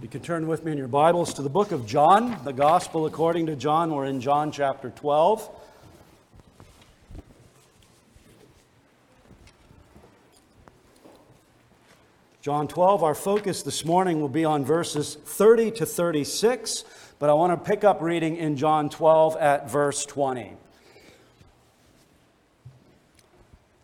[0.00, 3.06] You can turn with me in your Bibles to the book of John, the Gospel
[3.06, 3.92] according to John.
[3.92, 5.50] We're in John chapter 12.
[12.40, 16.84] John 12, our focus this morning will be on verses 30 to 36,
[17.18, 20.52] but I want to pick up reading in John 12 at verse 20.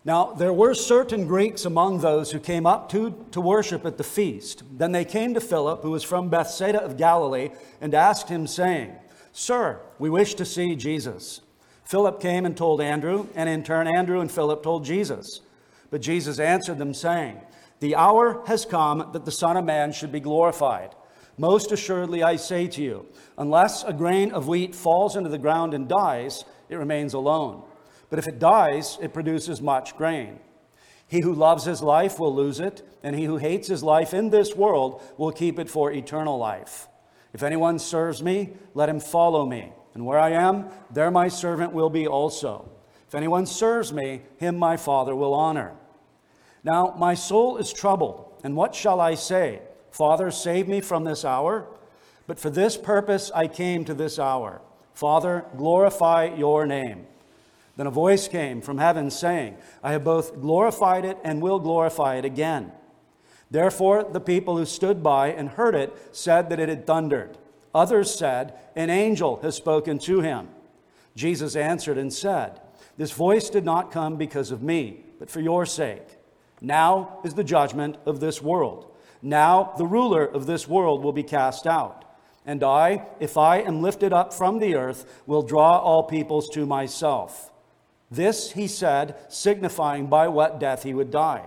[0.05, 4.03] Now, there were certain Greeks among those who came up to, to worship at the
[4.03, 4.61] feast.
[4.71, 7.49] Then they came to Philip, who was from Bethsaida of Galilee,
[7.81, 8.93] and asked him, saying,
[9.31, 11.41] Sir, we wish to see Jesus.
[11.85, 15.41] Philip came and told Andrew, and in turn, Andrew and Philip told Jesus.
[15.89, 17.41] But Jesus answered them, saying,
[17.79, 20.93] The hour has come that the Son of Man should be glorified.
[21.37, 23.07] Most assuredly, I say to you,
[23.39, 27.63] unless a grain of wheat falls into the ground and dies, it remains alone.
[28.15, 30.39] But if it dies, it produces much grain.
[31.05, 34.29] He who loves his life will lose it, and he who hates his life in
[34.29, 36.87] this world will keep it for eternal life.
[37.33, 39.73] If anyone serves me, let him follow me.
[39.93, 42.71] And where I am, there my servant will be also.
[43.05, 45.73] If anyone serves me, him my Father will honor.
[46.63, 49.59] Now my soul is troubled, and what shall I say?
[49.91, 51.67] Father, save me from this hour?
[52.27, 54.61] But for this purpose I came to this hour.
[54.93, 57.07] Father, glorify your name.
[57.77, 62.15] Then a voice came from heaven saying, I have both glorified it and will glorify
[62.15, 62.71] it again.
[63.51, 67.37] Therefore, the people who stood by and heard it said that it had thundered.
[67.73, 70.47] Others said, An angel has spoken to him.
[71.15, 72.59] Jesus answered and said,
[72.97, 76.07] This voice did not come because of me, but for your sake.
[76.61, 78.91] Now is the judgment of this world.
[79.21, 82.05] Now the ruler of this world will be cast out.
[82.45, 86.65] And I, if I am lifted up from the earth, will draw all peoples to
[86.65, 87.51] myself.
[88.15, 91.45] This he said, signifying by what death he would die.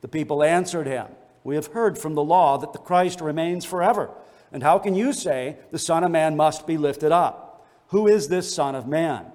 [0.00, 1.08] The people answered him,
[1.44, 4.10] We have heard from the law that the Christ remains forever.
[4.52, 7.66] And how can you say the Son of Man must be lifted up?
[7.88, 9.26] Who is this Son of Man?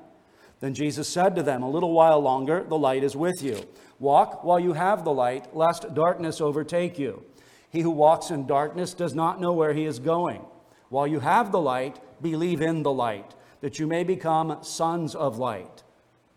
[0.62, 3.64] Then Jesus said to them, A little while longer, the light is with you.
[4.00, 7.24] Walk while you have the light, lest darkness overtake you.
[7.70, 10.42] He who walks in darkness does not know where he is going.
[10.90, 15.38] While you have the light, believe in the light, that you may become sons of
[15.38, 15.75] light.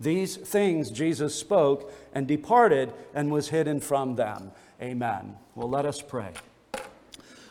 [0.00, 4.52] These things Jesus spoke and departed and was hidden from them.
[4.80, 5.36] Amen.
[5.54, 6.32] Well, let us pray.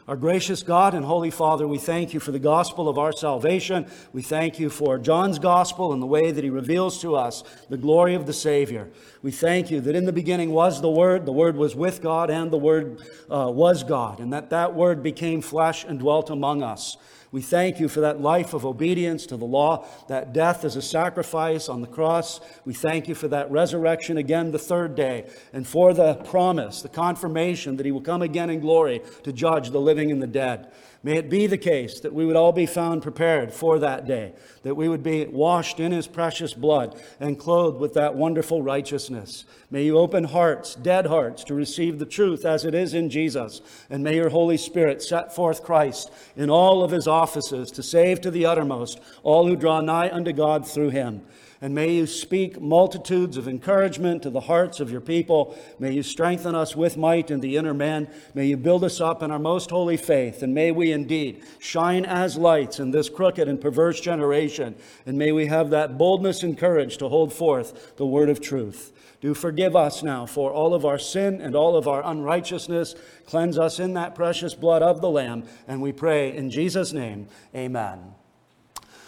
[0.08, 3.88] Our gracious God and Holy Father, we thank you for the gospel of our salvation.
[4.14, 7.76] We thank you for John's gospel and the way that he reveals to us the
[7.76, 8.88] glory of the Savior.
[9.22, 12.30] We thank you that in the beginning was the Word, the Word was with God,
[12.30, 16.64] and the Word uh, was God, and that that Word became flesh and dwelt among
[16.64, 16.96] us.
[17.32, 20.82] We thank you for that life of obedience to the law, that death as a
[20.82, 22.40] sacrifice on the cross.
[22.66, 26.90] We thank you for that resurrection again the third day, and for the promise, the
[26.90, 30.72] confirmation that he will come again in glory to judge the living and the dead.
[31.04, 34.34] May it be the case that we would all be found prepared for that day,
[34.64, 39.46] that we would be washed in his precious blood and clothed with that wonderful righteousness.
[39.70, 43.62] May you open hearts, dead hearts, to receive the truth as it is in Jesus.
[43.90, 48.20] And may your Holy Spirit set forth Christ in all of his offices to save
[48.22, 51.22] to the uttermost all who draw nigh unto God through him.
[51.60, 55.58] And may you speak multitudes of encouragement to the hearts of your people.
[55.80, 58.08] May you strengthen us with might in the inner man.
[58.36, 60.44] May you build us up in our most holy faith.
[60.44, 64.76] And may we indeed shine as lights in this crooked and perverse generation.
[65.08, 68.94] And may we have that boldness and courage to hold forth the word of truth.
[69.20, 72.94] Do forgive us now for all of our sin and all of our unrighteousness.
[73.26, 75.46] Cleanse us in that precious blood of the Lamb.
[75.68, 78.17] And we pray in Jesus' name, amen.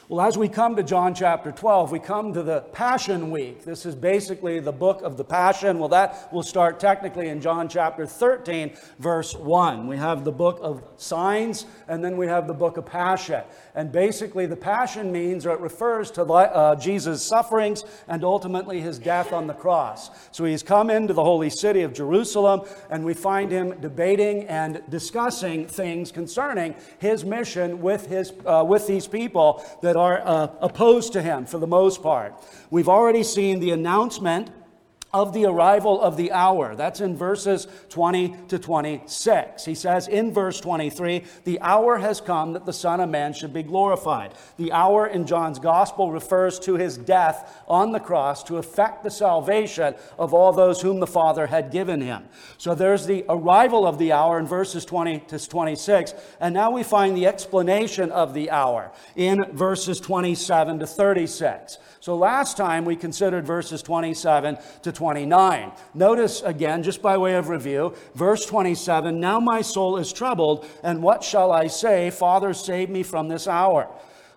[0.09, 3.63] Well, as we come to John chapter 12, we come to the Passion Week.
[3.63, 5.77] This is basically the book of the Passion.
[5.77, 9.85] Well, that will start technically in John chapter 13, verse 1.
[9.85, 13.43] We have the book of signs, and then we have the book of Passion.
[13.75, 18.97] And basically, the Passion means or it refers to uh, Jesus' sufferings and ultimately his
[18.97, 20.09] death on the cross.
[20.31, 24.81] So he's come into the holy city of Jerusalem, and we find him debating and
[24.89, 31.13] discussing things concerning his mission with, his, uh, with these people that are uh, opposed
[31.13, 32.33] to him for the most part.
[32.71, 34.49] We've already seen the announcement
[35.11, 36.75] of the arrival of the hour.
[36.75, 39.65] That's in verses 20 to 26.
[39.65, 43.53] He says in verse 23, the hour has come that the Son of Man should
[43.53, 44.33] be glorified.
[44.57, 49.11] The hour in John's gospel refers to his death on the cross to effect the
[49.11, 52.25] salvation of all those whom the Father had given him.
[52.57, 56.13] So there's the arrival of the hour in verses 20 to 26.
[56.39, 61.77] And now we find the explanation of the hour in verses 27 to 36.
[62.09, 65.71] So last time we considered verses 27 to 29.
[65.93, 71.03] Notice again, just by way of review, verse 27 Now my soul is troubled, and
[71.03, 72.09] what shall I say?
[72.09, 73.87] Father, save me from this hour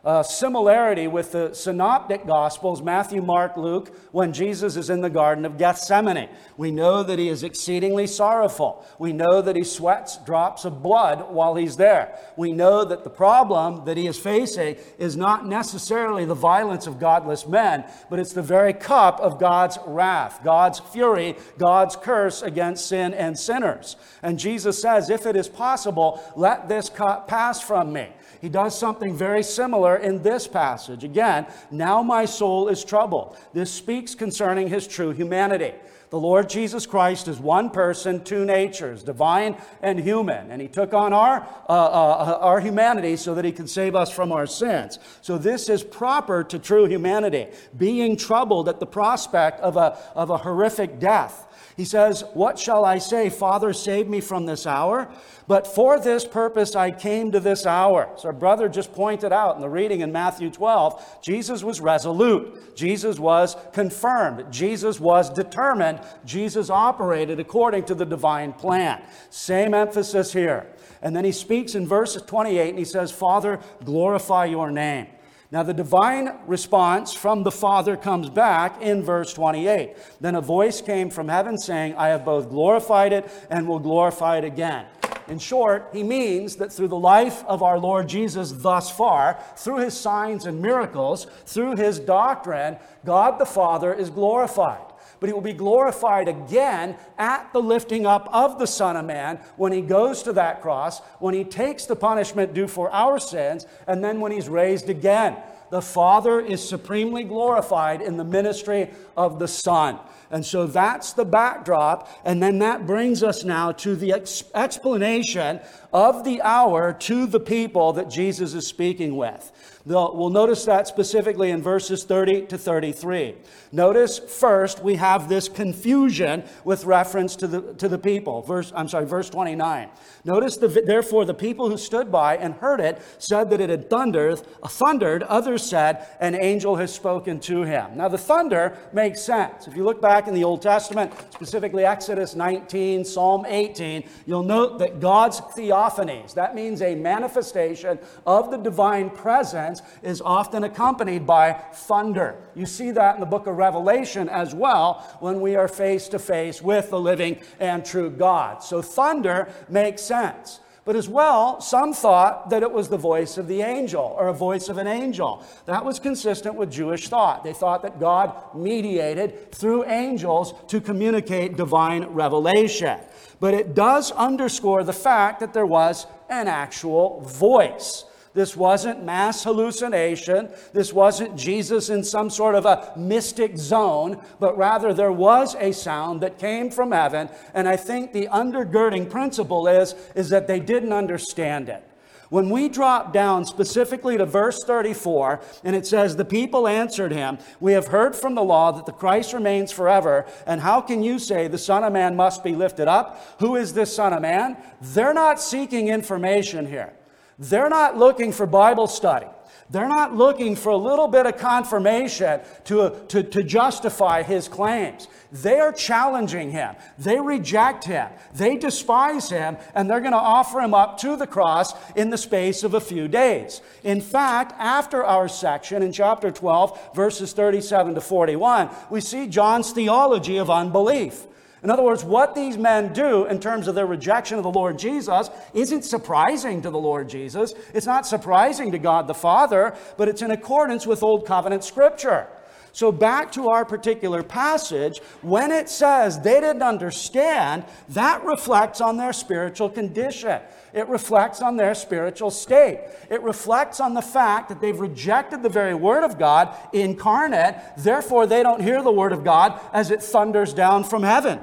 [0.04, 5.44] uh, similarity with the synoptic gospels, Matthew, Mark, Luke, when Jesus is in the Garden
[5.44, 6.28] of Gethsemane.
[6.56, 8.84] We know that he is exceedingly sorrowful.
[8.98, 12.18] We know that he sweats drops of blood while he's there.
[12.36, 16.98] We know that the problem that he is facing is not necessarily the violence of
[16.98, 22.86] godless men, but it's the very cup of God's wrath, God's fury, God's curse against
[22.86, 23.94] sin and sinners.
[24.20, 28.08] And Jesus says, If it is possible, let this cup pass from me.
[28.42, 31.04] He does something very similar in this passage.
[31.04, 33.36] Again, now my soul is troubled.
[33.52, 35.72] This speaks concerning his true humanity.
[36.10, 40.50] The Lord Jesus Christ is one person, two natures, divine and human.
[40.50, 44.10] And he took on our, uh, uh, our humanity so that he could save us
[44.10, 44.98] from our sins.
[45.22, 47.46] So this is proper to true humanity,
[47.78, 51.46] being troubled at the prospect of a, of a horrific death.
[51.76, 53.30] He says, What shall I say?
[53.30, 55.08] Father, save me from this hour.
[55.48, 58.10] But for this purpose I came to this hour.
[58.16, 62.76] So our brother just pointed out in the reading in Matthew 12, Jesus was resolute.
[62.76, 64.52] Jesus was confirmed.
[64.52, 66.00] Jesus was determined.
[66.24, 69.02] Jesus operated according to the divine plan.
[69.30, 70.66] Same emphasis here.
[71.00, 75.08] And then he speaks in verse 28 and he says, Father, glorify your name.
[75.52, 79.94] Now, the divine response from the Father comes back in verse 28.
[80.18, 84.38] Then a voice came from heaven saying, I have both glorified it and will glorify
[84.38, 84.86] it again.
[85.28, 89.80] In short, he means that through the life of our Lord Jesus thus far, through
[89.80, 94.91] his signs and miracles, through his doctrine, God the Father is glorified
[95.22, 99.38] but he will be glorified again at the lifting up of the Son of Man
[99.56, 103.64] when he goes to that cross, when he takes the punishment due for our sins,
[103.86, 105.36] and then when he's raised again.
[105.70, 110.00] The Father is supremely glorified in the ministry of the Son.
[110.32, 112.10] And so that's the backdrop.
[112.24, 115.60] And then that brings us now to the ex- explanation
[115.92, 119.71] of the hour to the people that Jesus is speaking with.
[119.84, 123.34] We'll notice that specifically in verses 30 to 33.
[123.72, 128.42] Notice first we have this confusion with reference to the, to the people.
[128.42, 129.88] Verse, I'm sorry, verse 29.
[130.24, 133.88] Notice, the, therefore, the people who stood by and heard it said that it had
[133.90, 135.22] thundered, thundered.
[135.24, 137.96] Others said, an angel has spoken to him.
[137.96, 139.66] Now, the thunder makes sense.
[139.66, 144.78] If you look back in the Old Testament, specifically Exodus 19, Psalm 18, you'll note
[144.78, 149.71] that God's theophanies, that means a manifestation of the divine presence,
[150.02, 152.36] is often accompanied by thunder.
[152.54, 156.18] You see that in the book of Revelation as well when we are face to
[156.18, 158.62] face with the living and true God.
[158.62, 160.60] So thunder makes sense.
[160.84, 164.34] But as well, some thought that it was the voice of the angel or a
[164.34, 165.44] voice of an angel.
[165.66, 167.44] That was consistent with Jewish thought.
[167.44, 172.98] They thought that God mediated through angels to communicate divine revelation.
[173.38, 178.04] But it does underscore the fact that there was an actual voice.
[178.34, 180.48] This wasn't mass hallucination.
[180.72, 185.72] This wasn't Jesus in some sort of a mystic zone, but rather there was a
[185.72, 187.28] sound that came from heaven.
[187.52, 191.86] And I think the undergirding principle is, is that they didn't understand it.
[192.30, 197.36] When we drop down specifically to verse 34, and it says, The people answered him,
[197.60, 201.18] We have heard from the law that the Christ remains forever, and how can you
[201.18, 203.36] say the Son of Man must be lifted up?
[203.40, 204.56] Who is this Son of Man?
[204.80, 206.94] They're not seeking information here.
[207.42, 209.26] They're not looking for Bible study.
[209.68, 215.08] They're not looking for a little bit of confirmation to, to, to justify his claims.
[215.32, 216.76] They are challenging him.
[216.98, 218.10] They reject him.
[218.34, 222.18] They despise him, and they're going to offer him up to the cross in the
[222.18, 223.62] space of a few days.
[223.82, 229.72] In fact, after our section in chapter 12, verses 37 to 41, we see John's
[229.72, 231.26] theology of unbelief.
[231.62, 234.78] In other words, what these men do in terms of their rejection of the Lord
[234.78, 237.54] Jesus isn't surprising to the Lord Jesus.
[237.72, 242.26] It's not surprising to God the Father, but it's in accordance with Old Covenant Scripture.
[242.74, 248.96] So, back to our particular passage, when it says they didn't understand, that reflects on
[248.96, 250.40] their spiritual condition.
[250.72, 252.80] It reflects on their spiritual state.
[253.10, 258.26] It reflects on the fact that they've rejected the very Word of God incarnate, therefore,
[258.26, 261.40] they don't hear the Word of God as it thunders down from heaven.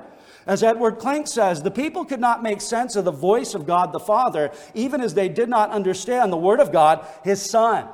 [0.50, 3.94] As Edward Klink says, the people could not make sense of the voice of God
[3.94, 7.88] the Father, even as they did not understand the Word of God, His Son.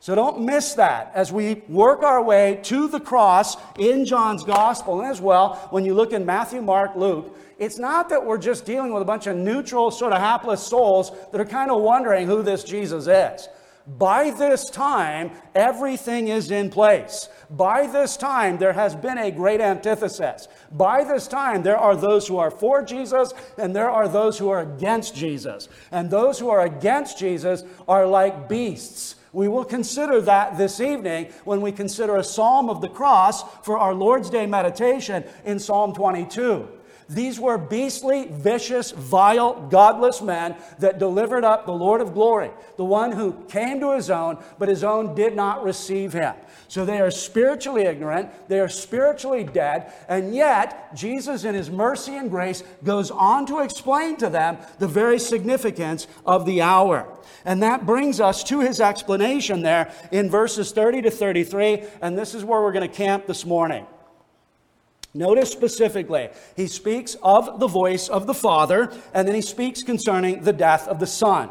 [0.00, 5.00] So don't miss that as we work our way to the cross in John's Gospel.
[5.00, 8.64] And as well, when you look in Matthew, Mark, Luke, it's not that we're just
[8.64, 12.26] dealing with a bunch of neutral, sort of hapless souls that are kind of wondering
[12.26, 13.48] who this Jesus is.
[13.86, 17.28] By this time, everything is in place.
[17.50, 20.46] By this time, there has been a great antithesis.
[20.70, 24.50] By this time, there are those who are for Jesus and there are those who
[24.50, 25.68] are against Jesus.
[25.90, 29.16] And those who are against Jesus are like beasts.
[29.32, 33.78] We will consider that this evening when we consider a psalm of the cross for
[33.78, 36.68] our Lord's Day meditation in Psalm 22.
[37.10, 42.84] These were beastly, vicious, vile, godless men that delivered up the Lord of glory, the
[42.84, 46.36] one who came to his own, but his own did not receive him.
[46.68, 52.14] So they are spiritually ignorant, they are spiritually dead, and yet Jesus, in his mercy
[52.16, 57.08] and grace, goes on to explain to them the very significance of the hour.
[57.44, 62.36] And that brings us to his explanation there in verses 30 to 33, and this
[62.36, 63.84] is where we're going to camp this morning.
[65.12, 70.42] Notice specifically, he speaks of the voice of the Father, and then he speaks concerning
[70.42, 71.50] the death of the Son.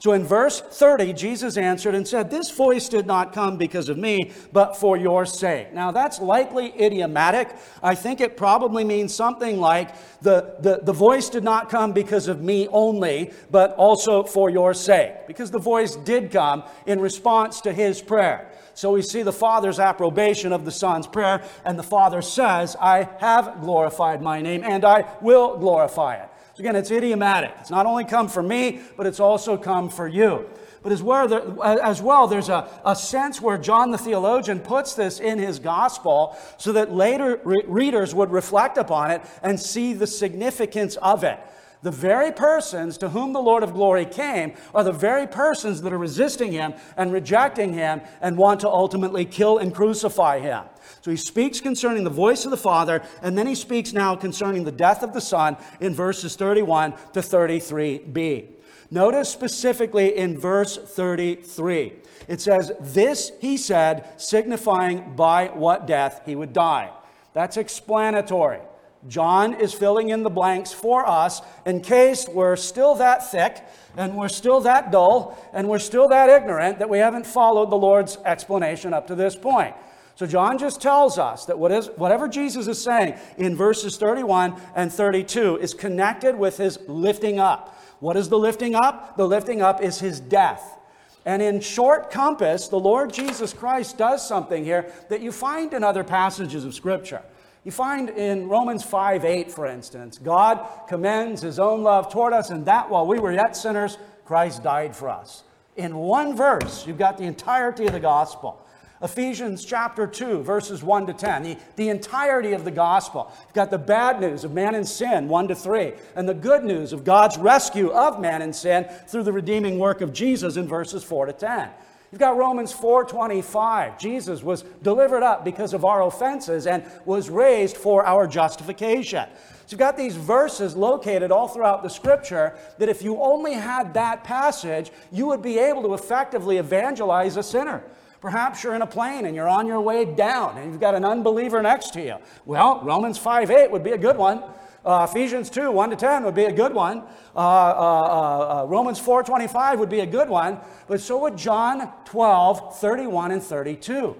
[0.00, 3.98] So in verse 30, Jesus answered and said, This voice did not come because of
[3.98, 5.72] me, but for your sake.
[5.74, 7.56] Now that's likely idiomatic.
[7.82, 12.28] I think it probably means something like, the, the, the voice did not come because
[12.28, 15.26] of me only, but also for your sake.
[15.26, 18.52] Because the voice did come in response to his prayer.
[18.78, 23.08] So we see the Father's approbation of the Son's prayer, and the Father says, I
[23.18, 26.28] have glorified my name, and I will glorify it.
[26.54, 27.50] So again, it's idiomatic.
[27.58, 30.48] It's not only come for me, but it's also come for you.
[30.84, 35.18] But as well, as well there's a, a sense where John the theologian puts this
[35.18, 40.06] in his gospel so that later re- readers would reflect upon it and see the
[40.06, 41.40] significance of it.
[41.82, 45.92] The very persons to whom the Lord of glory came are the very persons that
[45.92, 50.64] are resisting him and rejecting him and want to ultimately kill and crucify him.
[51.02, 54.64] So he speaks concerning the voice of the Father, and then he speaks now concerning
[54.64, 58.48] the death of the Son in verses 31 to 33b.
[58.90, 61.92] Notice specifically in verse 33,
[62.26, 66.90] it says, This he said, signifying by what death he would die.
[67.34, 68.60] That's explanatory.
[69.08, 73.64] John is filling in the blanks for us in case we're still that thick
[73.96, 77.76] and we're still that dull and we're still that ignorant that we haven't followed the
[77.76, 79.74] Lord's explanation up to this point.
[80.14, 84.60] So John just tells us that what is, whatever Jesus is saying in verses 31
[84.74, 87.80] and 32 is connected with his lifting up.
[88.00, 89.16] What is the lifting up?
[89.16, 90.76] The lifting up is his death.
[91.24, 95.84] And in short compass, the Lord Jesus Christ does something here that you find in
[95.84, 97.22] other passages of Scripture.
[97.68, 102.48] You find in Romans 5 8, for instance, God commends his own love toward us,
[102.48, 105.42] and that while we were yet sinners, Christ died for us.
[105.76, 108.58] In one verse, you've got the entirety of the gospel.
[109.02, 113.30] Ephesians chapter 2, verses 1 to 10, the, the entirety of the gospel.
[113.44, 116.64] You've got the bad news of man in sin, 1 to 3, and the good
[116.64, 120.66] news of God's rescue of man in sin through the redeeming work of Jesus in
[120.66, 121.68] verses 4 to 10.
[122.10, 123.98] You've got Romans 4:25.
[123.98, 129.26] Jesus was delivered up because of our offenses and was raised for our justification.
[129.66, 133.92] So you've got these verses located all throughout the scripture that if you only had
[133.94, 137.82] that passage, you would be able to effectively evangelize a sinner.
[138.22, 141.04] Perhaps you're in a plane and you're on your way down and you've got an
[141.04, 142.16] unbeliever next to you.
[142.46, 144.42] Well, Romans 5 8 would be a good one.
[144.88, 147.00] Uh, Ephesians 2, 1 to 10 would be a good one.
[147.36, 150.58] Uh, uh, uh, uh Romans 4, 25 would be a good one.
[150.86, 153.92] But so would John 12, 31 and 32.
[153.92, 154.16] In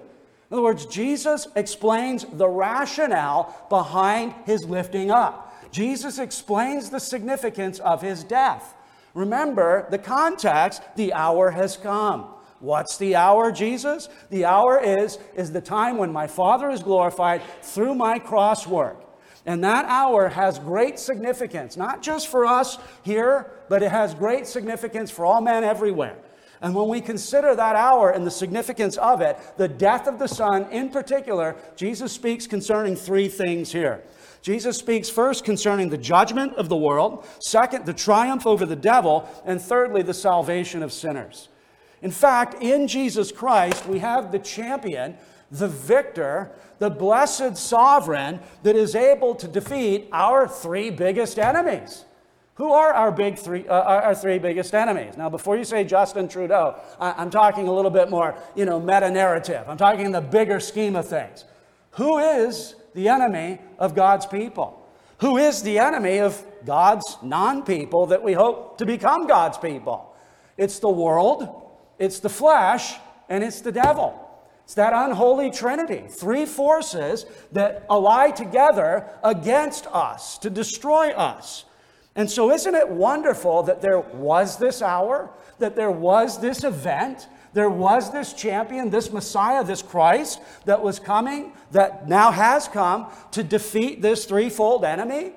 [0.50, 5.72] other words, Jesus explains the rationale behind his lifting up.
[5.72, 8.74] Jesus explains the significance of his death.
[9.14, 12.26] Remember the context, the hour has come.
[12.60, 14.10] What's the hour, Jesus?
[14.28, 19.07] The hour is, is the time when my Father is glorified through my cross work.
[19.48, 24.46] And that hour has great significance, not just for us here, but it has great
[24.46, 26.18] significance for all men everywhere.
[26.60, 30.26] And when we consider that hour and the significance of it, the death of the
[30.26, 34.02] Son in particular, Jesus speaks concerning three things here.
[34.42, 39.26] Jesus speaks first concerning the judgment of the world, second, the triumph over the devil,
[39.46, 41.48] and thirdly, the salvation of sinners.
[42.02, 45.16] In fact, in Jesus Christ, we have the champion
[45.50, 52.04] the victor, the blessed sovereign that is able to defeat our three biggest enemies.
[52.54, 55.16] Who are our big three, uh, our three biggest enemies?
[55.16, 58.80] Now, before you say Justin Trudeau, I, am talking a little bit more, you know,
[58.80, 59.64] meta narrative.
[59.68, 61.44] I'm talking in the bigger scheme of things.
[61.92, 64.84] Who is the enemy of God's people?
[65.20, 70.14] Who is the enemy of God's non people that we hope to become God's people?
[70.56, 71.70] It's the world,
[72.00, 72.94] it's the flesh,
[73.28, 74.27] and it's the devil.
[74.68, 81.64] It's that unholy trinity, three forces that ally together against us to destroy us.
[82.14, 87.28] And so, isn't it wonderful that there was this hour, that there was this event,
[87.54, 93.06] There was this champion, this Messiah, this Christ that was coming, that now has come
[93.32, 95.32] to defeat this threefold enemy.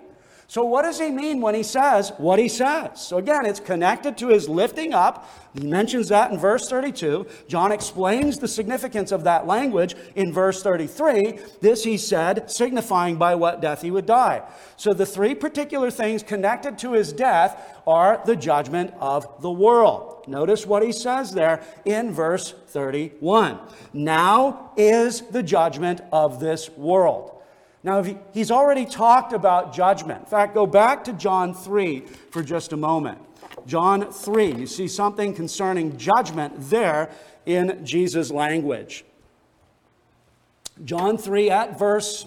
[0.52, 3.00] So, what does he mean when he says what he says?
[3.00, 5.26] So, again, it's connected to his lifting up.
[5.54, 7.26] He mentions that in verse 32.
[7.48, 11.40] John explains the significance of that language in verse 33.
[11.62, 14.44] This he said, signifying by what death he would die.
[14.76, 20.26] So, the three particular things connected to his death are the judgment of the world.
[20.28, 23.58] Notice what he says there in verse 31.
[23.94, 27.41] Now is the judgment of this world.
[27.84, 30.22] Now, he's already talked about judgment.
[30.22, 33.18] In fact, go back to John 3 for just a moment.
[33.66, 37.10] John 3, you see something concerning judgment there
[37.46, 39.04] in Jesus' language.
[40.86, 42.26] John 3 at verse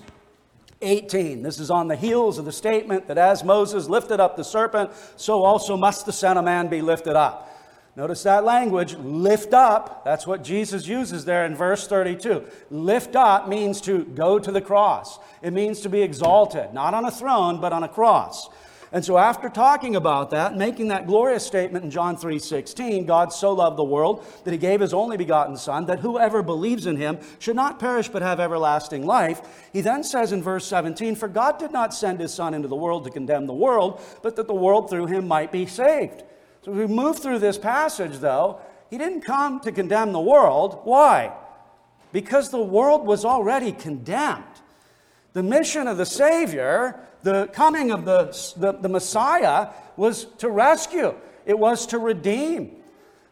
[0.83, 1.43] 18.
[1.43, 4.91] This is on the heels of the statement that as Moses lifted up the serpent,
[5.17, 7.51] so also must the Son of Man be lifted up.
[7.97, 10.05] Notice that language, lift up.
[10.05, 12.45] That's what Jesus uses there in verse 32.
[12.71, 15.21] Lift up means to go to the cross.
[15.43, 18.49] It means to be exalted, not on a throne, but on a cross.
[18.91, 23.53] And so after talking about that, making that glorious statement in John 3:16, God so
[23.53, 27.19] loved the world that he gave his only begotten son that whoever believes in him
[27.41, 29.69] should not perish but have everlasting life.
[29.73, 32.77] He then says in verse 17, "For God did not send his son into the
[32.77, 36.23] world to condemn the world, but that the world through him might be saved."
[36.65, 40.81] So we move through this passage, though, he didn't come to condemn the world.
[40.85, 41.33] Why?
[42.11, 44.45] Because the world was already condemned.
[45.35, 49.69] The mission of the Savior, the coming of the, the, the Messiah,
[49.99, 52.77] was to rescue, it was to redeem.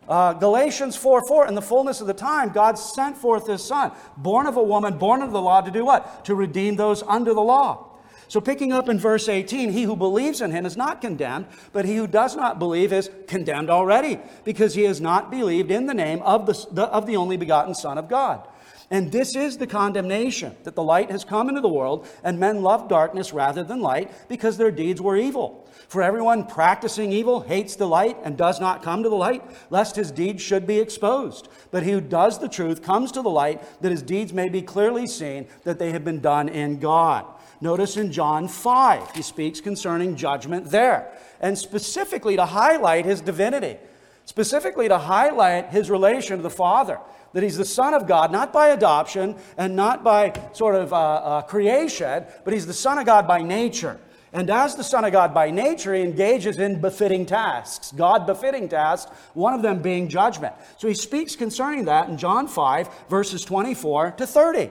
[0.07, 3.93] Uh, Galatians 4 4, in the fullness of the time, God sent forth his Son,
[4.17, 6.27] born of a woman, born of the law, to do what?
[6.27, 7.92] To redeem those under the law.
[8.33, 11.85] So, picking up in verse 18, he who believes in him is not condemned, but
[11.85, 15.93] he who does not believe is condemned already, because he has not believed in the
[15.93, 18.49] name of the, the, of the only begotten Son of God.
[18.91, 22.63] And this is the condemnation that the light has come into the world, and men
[22.63, 25.69] love darkness rather than light, because their deeds were evil.
[25.89, 29.97] For everyone practicing evil hates the light and does not come to the light, lest
[29.97, 31.49] his deeds should be exposed.
[31.71, 34.63] But he who does the truth comes to the light, that his deeds may be
[34.63, 37.27] clearly seen that they have been done in God.
[37.63, 43.79] Notice in John 5, he speaks concerning judgment there, and specifically to highlight his divinity,
[44.25, 46.99] specifically to highlight his relation to the Father,
[47.35, 50.97] that he's the Son of God, not by adoption and not by sort of uh,
[50.97, 54.01] uh, creation, but he's the Son of God by nature.
[54.33, 58.69] And as the Son of God by nature, he engages in befitting tasks, God befitting
[58.69, 60.55] tasks, one of them being judgment.
[60.79, 64.71] So he speaks concerning that in John 5, verses 24 to 30.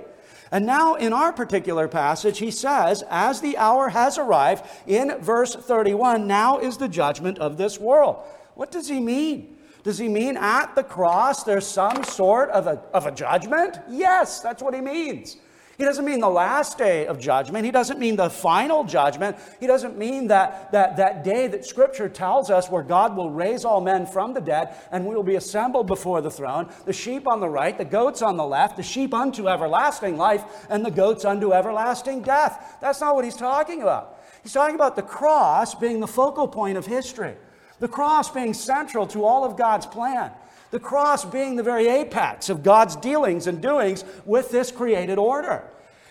[0.52, 5.56] And now, in our particular passage, he says, As the hour has arrived, in verse
[5.56, 8.18] 31, now is the judgment of this world.
[8.56, 9.56] What does he mean?
[9.84, 13.80] Does he mean at the cross there's some sort of a, of a judgment?
[13.90, 15.38] Yes, that's what he means.
[15.82, 17.66] He doesn't mean the last day of judgment.
[17.66, 19.36] He doesn't mean the final judgment.
[19.60, 23.66] He doesn't mean that, that, that day that Scripture tells us where God will raise
[23.66, 26.70] all men from the dead and we will be assembled before the throne.
[26.86, 30.68] The sheep on the right, the goats on the left, the sheep unto everlasting life,
[30.70, 32.78] and the goats unto everlasting death.
[32.80, 34.22] That's not what he's talking about.
[34.44, 37.34] He's talking about the cross being the focal point of history,
[37.80, 40.32] the cross being central to all of God's plan.
[40.72, 45.64] The cross being the very apex of God's dealings and doings with this created order.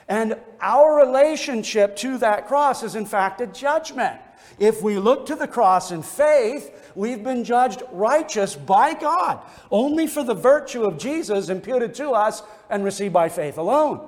[0.06, 4.20] And our relationship to that cross is, in fact, a judgment.
[4.58, 10.06] If we look to the cross in faith, we've been judged righteous by God, only
[10.06, 14.06] for the virtue of Jesus imputed to us and received by faith alone.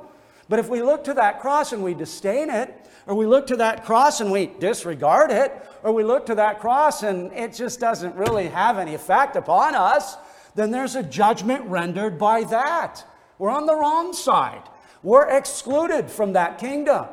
[0.48, 2.74] But if we look to that cross and we disdain it,
[3.06, 6.60] or we look to that cross and we disregard it, or we look to that
[6.60, 10.16] cross and it just doesn't really have any effect upon us,
[10.54, 13.04] then there's a judgment rendered by that.
[13.38, 14.62] We're on the wrong side.
[15.02, 17.06] We're excluded from that kingdom.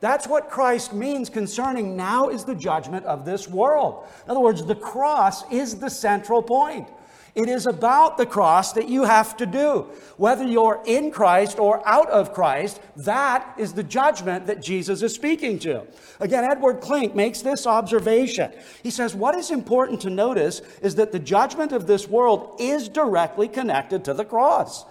[0.00, 4.06] That's what Christ means concerning now is the judgment of this world.
[4.24, 6.88] In other words, the cross is the central point.
[7.36, 9.88] It is about the cross that you have to do.
[10.16, 15.14] Whether you're in Christ or out of Christ, that is the judgment that Jesus is
[15.14, 15.86] speaking to.
[16.18, 18.52] Again, Edward Klink makes this observation.
[18.82, 22.88] He says, What is important to notice is that the judgment of this world is
[22.88, 24.86] directly connected to the cross.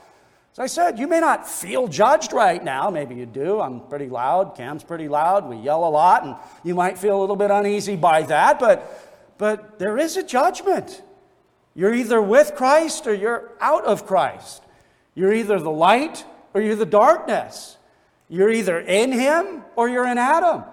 [0.54, 2.92] As I said, you may not feel judged right now.
[2.92, 3.60] Maybe you do.
[3.60, 4.56] I'm pretty loud.
[4.56, 5.50] Cam's pretty loud.
[5.50, 9.34] We yell a lot, and you might feel a little bit uneasy by that, but,
[9.40, 11.02] but there is a judgment.
[11.76, 14.64] You're either with Christ or you're out of Christ.
[15.14, 17.78] You're either the light or you're the darkness.
[18.30, 20.64] You're either in Him or you're in Adam.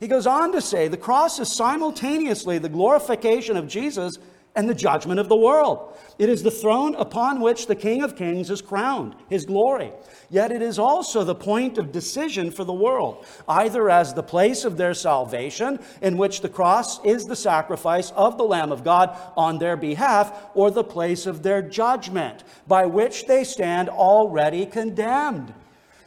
[0.00, 4.18] He goes on to say the cross is simultaneously the glorification of Jesus
[4.58, 5.96] and the judgment of the world.
[6.18, 9.92] It is the throne upon which the King of Kings is crowned, his glory.
[10.30, 14.64] Yet it is also the point of decision for the world, either as the place
[14.64, 19.16] of their salvation, in which the cross is the sacrifice of the Lamb of God
[19.36, 25.54] on their behalf, or the place of their judgment, by which they stand already condemned.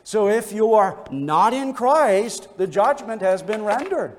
[0.03, 4.17] So if you are not in Christ, the judgment has been rendered.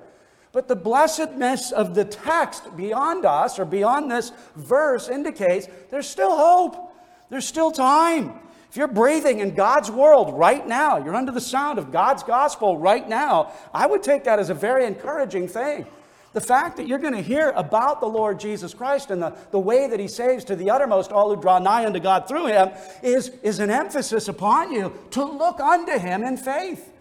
[0.52, 6.36] But the blessedness of the text beyond us or beyond this verse indicates there's still
[6.36, 6.94] hope.
[7.30, 8.38] There's still time.
[8.70, 12.78] If you're breathing in God's world right now, you're under the sound of God's gospel
[12.78, 15.86] right now, I would take that as a very encouraging thing.
[16.32, 19.58] The fact that you're going to hear about the Lord Jesus Christ and the, the
[19.58, 22.70] way that he saves to the uttermost all who draw nigh unto God through him
[23.02, 26.91] is, is an emphasis upon you to look unto him in faith.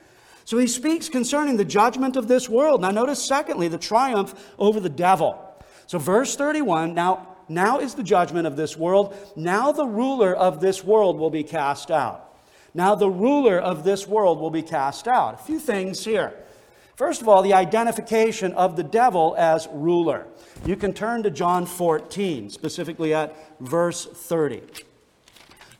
[0.45, 2.81] So he speaks concerning the judgment of this world.
[2.81, 5.39] Now, notice, secondly, the triumph over the devil.
[5.87, 9.15] So, verse 31 now, now is the judgment of this world.
[9.35, 12.39] Now the ruler of this world will be cast out.
[12.73, 15.33] Now the ruler of this world will be cast out.
[15.33, 16.33] A few things here.
[16.95, 20.27] First of all, the identification of the devil as ruler.
[20.65, 24.61] You can turn to John 14, specifically at verse 30.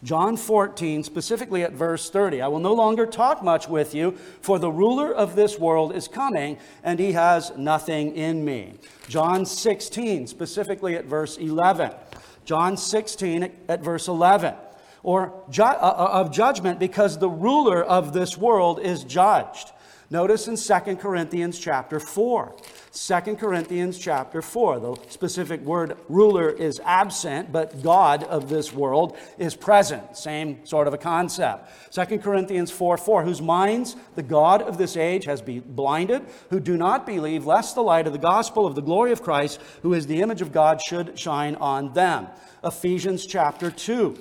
[0.04, 2.42] John 14, specifically at verse 30.
[2.42, 6.08] I will no longer talk much with you, for the ruler of this world is
[6.08, 8.74] coming, and he has nothing in me.
[9.08, 11.92] John 16, specifically at verse 11.
[12.46, 14.56] John 16 at verse 11.
[15.04, 19.72] Or ju- uh, uh of judgment, because the ruler of this world is judged.
[20.10, 22.56] Notice in 2 Corinthians chapter 4.
[22.93, 24.80] 2 Corinthians chapter 4.
[24.80, 30.17] The specific word ruler is absent, but God of this world is present.
[30.17, 31.69] Same sort of a concept.
[31.93, 33.23] 2 Corinthians 4 4.
[33.23, 37.75] Whose minds the God of this age has been blinded, who do not believe, lest
[37.75, 40.51] the light of the gospel of the glory of Christ, who is the image of
[40.51, 42.27] God, should shine on them.
[42.62, 44.17] Ephesians chapter 2.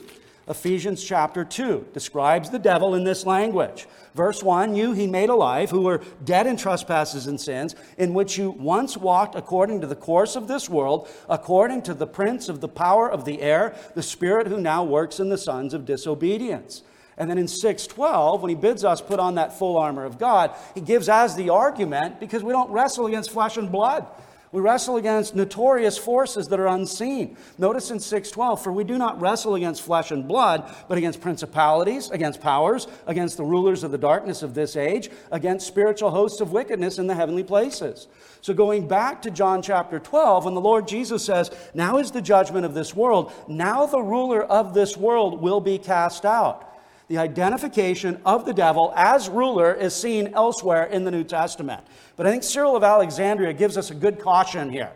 [0.51, 3.87] Ephesians chapter 2 describes the devil in this language.
[4.15, 8.39] Verse 1 You he made alive, who were dead in trespasses and sins, in which
[8.39, 12.61] you once walked according to the course of this world, according to the prince of
[12.61, 16.83] the power of the air, the spirit who now works in the sons of disobedience.
[17.17, 20.55] And then in 612, when he bids us put on that full armor of God,
[20.75, 24.07] he gives as the argument because we don't wrestle against flesh and blood.
[24.53, 27.37] We wrestle against notorious forces that are unseen.
[27.57, 32.11] Notice in 612, for we do not wrestle against flesh and blood, but against principalities,
[32.11, 36.51] against powers, against the rulers of the darkness of this age, against spiritual hosts of
[36.51, 38.09] wickedness in the heavenly places.
[38.41, 42.23] So going back to John chapter 12, when the Lord Jesus says, Now is the
[42.23, 46.70] judgment of this world, now the ruler of this world will be cast out
[47.11, 51.83] the identification of the devil as ruler is seen elsewhere in the New Testament.
[52.15, 54.93] But I think Cyril of Alexandria gives us a good caution here.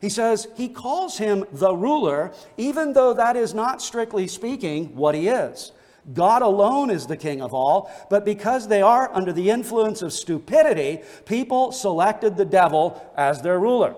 [0.00, 5.14] He says he calls him the ruler, even though that is not strictly speaking what
[5.14, 5.72] he is.
[6.14, 10.14] God alone is the king of all, but because they are under the influence of
[10.14, 13.94] stupidity, people selected the devil as their ruler.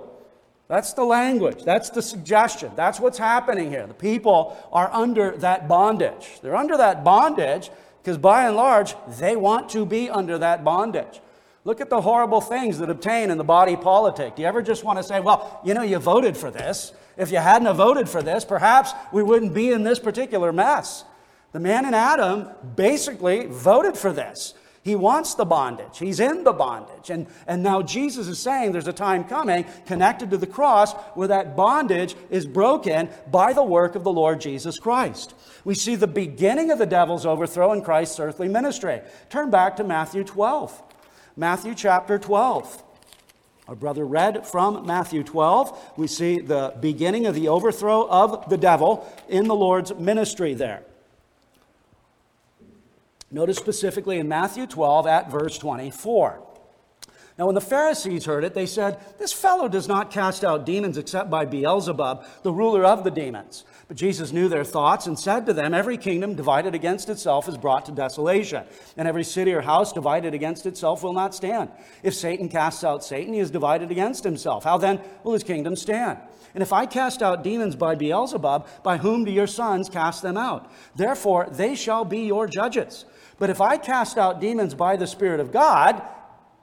[0.72, 1.64] That's the language.
[1.64, 2.72] That's the suggestion.
[2.76, 3.86] That's what's happening here.
[3.86, 6.40] The people are under that bondage.
[6.40, 7.70] They're under that bondage
[8.02, 11.20] because, by and large, they want to be under that bondage.
[11.66, 14.34] Look at the horrible things that obtain in the body politic.
[14.34, 16.94] Do you ever just want to say, well, you know, you voted for this.
[17.18, 21.04] If you hadn't voted for this, perhaps we wouldn't be in this particular mess.
[21.52, 24.54] The man in Adam basically voted for this.
[24.82, 25.98] He wants the bondage.
[25.98, 27.08] He's in the bondage.
[27.08, 31.28] And, and now Jesus is saying there's a time coming connected to the cross where
[31.28, 35.34] that bondage is broken by the work of the Lord Jesus Christ.
[35.64, 39.00] We see the beginning of the devil's overthrow in Christ's earthly ministry.
[39.30, 40.82] Turn back to Matthew 12.
[41.36, 42.82] Matthew chapter 12.
[43.68, 45.92] Our brother read from Matthew 12.
[45.96, 50.82] We see the beginning of the overthrow of the devil in the Lord's ministry there.
[53.32, 56.48] Notice specifically in Matthew 12 at verse 24.
[57.38, 60.98] Now, when the Pharisees heard it, they said, This fellow does not cast out demons
[60.98, 63.64] except by Beelzebub, the ruler of the demons.
[63.88, 67.56] But Jesus knew their thoughts and said to them, Every kingdom divided against itself is
[67.56, 68.64] brought to desolation,
[68.98, 71.70] and every city or house divided against itself will not stand.
[72.02, 74.64] If Satan casts out Satan, he is divided against himself.
[74.64, 76.18] How then will his kingdom stand?
[76.54, 80.36] And if I cast out demons by Beelzebub, by whom do your sons cast them
[80.36, 80.70] out?
[80.94, 83.06] Therefore, they shall be your judges.
[83.38, 86.02] But if I cast out demons by the Spirit of God,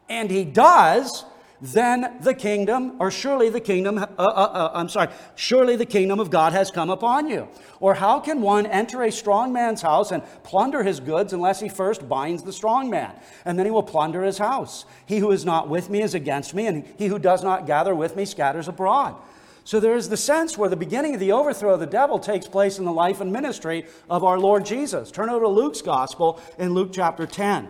[0.08, 1.25] and he does,
[1.62, 6.19] then the kingdom, or surely the kingdom, uh, uh, uh, I'm sorry, surely the kingdom
[6.19, 7.49] of God has come upon you.
[7.82, 11.67] Or how can one enter a strong man's house and plunder his goods unless he
[11.67, 13.13] first binds the strong man?
[13.43, 14.86] And then he will plunder his house.
[15.05, 17.93] He who is not with me is against me, and he who does not gather
[17.93, 19.15] with me scatters abroad.
[19.69, 22.47] So there is the sense where the beginning of the overthrow of the devil takes
[22.47, 25.12] place in the life and ministry of our Lord Jesus.
[25.12, 27.69] Turn over to Luke's gospel in Luke chapter 10.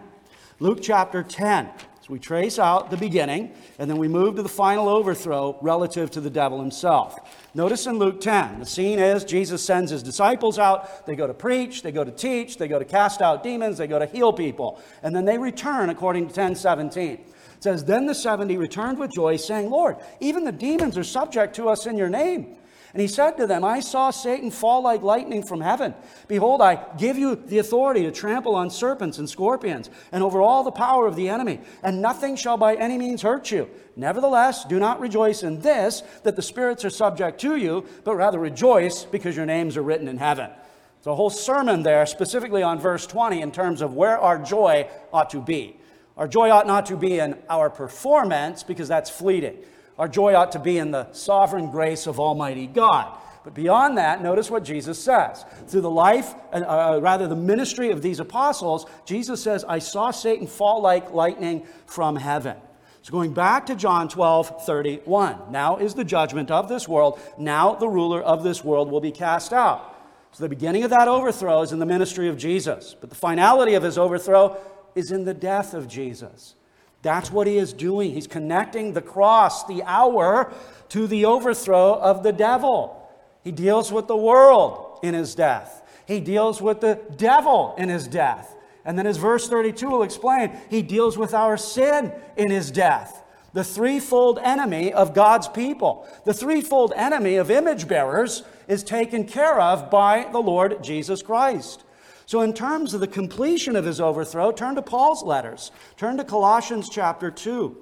[0.61, 1.65] Luke chapter 10.
[1.67, 6.09] So we trace out the beginning, and then we move to the final overthrow relative
[6.11, 7.19] to the devil himself.
[7.53, 11.05] Notice in Luke 10, the scene is Jesus sends his disciples out.
[11.05, 13.87] They go to preach, they go to teach, they go to cast out demons, they
[13.87, 14.81] go to heal people.
[15.03, 17.25] And then they return according to 1017.
[17.59, 21.57] It says, Then the 70 returned with joy, saying, Lord, even the demons are subject
[21.57, 22.55] to us in your name.
[22.93, 25.93] And he said to them, I saw Satan fall like lightning from heaven.
[26.29, 30.63] Behold, I give you the authority to trample on serpents and scorpions, and over all
[30.63, 33.69] the power of the enemy, and nothing shall by any means hurt you.
[33.97, 38.39] Nevertheless, do not rejoice in this, that the spirits are subject to you, but rather
[38.39, 40.49] rejoice because your names are written in heaven.
[40.97, 44.87] It's a whole sermon there, specifically on verse 20, in terms of where our joy
[45.11, 45.75] ought to be.
[46.19, 49.57] Our joy ought not to be in our performance because that's fleeting.
[49.97, 53.17] Our joy ought to be in the sovereign grace of Almighty God.
[53.45, 55.45] But beyond that, notice what Jesus says.
[55.67, 60.11] Through the life, uh, uh, rather the ministry of these apostles, Jesus says, I saw
[60.11, 62.57] Satan fall like lightning from heaven.
[63.01, 65.51] So going back to John 12, 31.
[65.51, 67.17] Now is the judgment of this world.
[67.37, 69.95] Now the ruler of this world will be cast out.
[70.33, 72.93] So the beginning of that overthrow is in the ministry of Jesus.
[72.99, 74.57] But the finality of his overthrow
[74.95, 76.55] is in the death of Jesus.
[77.01, 78.11] That's what he is doing.
[78.11, 80.53] He's connecting the cross, the hour,
[80.89, 83.09] to the overthrow of the devil.
[83.43, 88.07] He deals with the world in his death, he deals with the devil in his
[88.07, 88.55] death.
[88.85, 93.23] And then, as verse 32 will explain, he deals with our sin in his death.
[93.53, 99.59] The threefold enemy of God's people, the threefold enemy of image bearers, is taken care
[99.59, 101.83] of by the Lord Jesus Christ.
[102.29, 105.71] So, in terms of the completion of his overthrow, turn to Paul's letters.
[105.97, 107.75] Turn to Colossians chapter 2.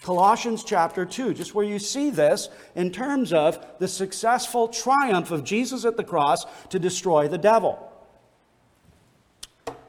[0.00, 5.44] Colossians chapter 2, just where you see this in terms of the successful triumph of
[5.44, 7.89] Jesus at the cross to destroy the devil.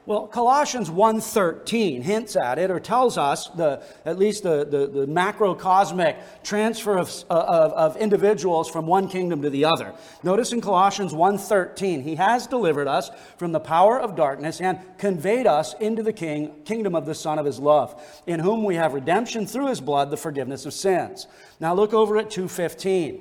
[0.04, 5.06] Well, Colossians 1.13 hints at it or tells us the, at least the, the, the
[5.06, 9.94] macrocosmic transfer of, uh, of, of, individuals from one kingdom to the other.
[10.24, 15.46] Notice in Colossians 1.13, he has delivered us from the power of darkness and conveyed
[15.46, 17.94] us into the king, kingdom of the Son of his love,
[18.26, 21.28] in whom we have redemption through his blood, the forgiveness of sins.
[21.60, 23.20] Now look over at 2.15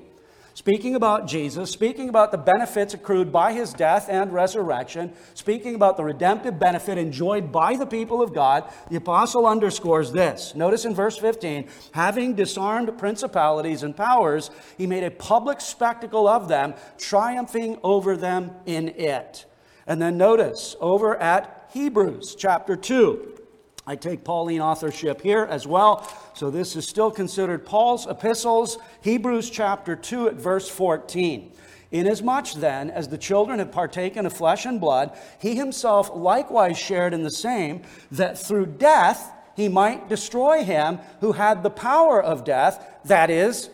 [0.53, 5.97] speaking about Jesus, speaking about the benefits accrued by his death and resurrection, speaking about
[5.97, 10.53] the redemptive benefit enjoyed by the people of God, the apostle underscores this.
[10.55, 16.47] Notice in verse 15, having disarmed principalities and powers, he made a public spectacle of
[16.47, 19.45] them, triumphing over them in it.
[19.87, 23.40] And then notice over at Hebrews chapter 2.
[23.85, 26.07] I take Pauline authorship here as well.
[26.33, 31.51] So this is still considered Paul's epistles, Hebrews chapter 2 at verse 14.
[31.91, 37.13] Inasmuch then as the children have partaken of flesh and blood, he himself likewise shared
[37.13, 42.45] in the same, that through death he might destroy him who had the power of
[42.45, 43.69] death, that is,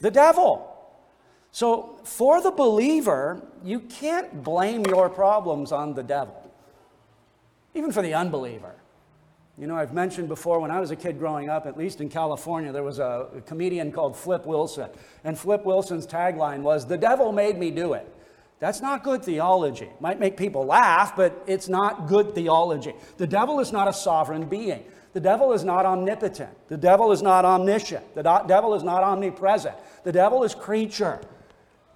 [0.00, 0.66] the devil.
[1.52, 6.50] So for the believer, you can't blame your problems on the devil,
[7.74, 8.74] even for the unbeliever.
[9.60, 12.08] You know, I've mentioned before when I was a kid growing up, at least in
[12.08, 14.88] California, there was a comedian called Flip Wilson.
[15.22, 18.10] And Flip Wilson's tagline was, The devil made me do it.
[18.58, 19.90] That's not good theology.
[20.00, 22.94] Might make people laugh, but it's not good theology.
[23.18, 24.82] The devil is not a sovereign being.
[25.12, 26.50] The devil is not omnipotent.
[26.68, 28.14] The devil is not omniscient.
[28.14, 29.76] The devil is not omnipresent.
[30.04, 31.20] The devil is creature.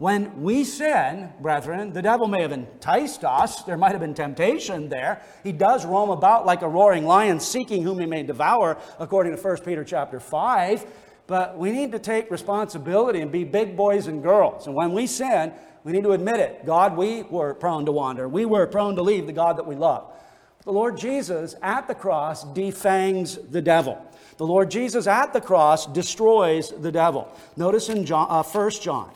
[0.04, 3.62] When we sin, brethren, the devil may have enticed us.
[3.62, 5.22] There might have been temptation there.
[5.42, 9.42] He does roam about like a roaring lion, seeking whom he may devour, according to
[9.42, 10.84] 1 Peter chapter 5.
[11.26, 14.66] But we need to take responsibility and be big boys and girls.
[14.66, 16.66] And when we sin, we need to admit it.
[16.66, 18.28] God, we were prone to wander.
[18.28, 20.12] We were prone to leave the God that we love.
[20.64, 24.04] The Lord Jesus at the cross defangs the devil.
[24.36, 27.26] The Lord Jesus at the cross destroys the devil.
[27.56, 29.10] Notice in John, uh, 1 John.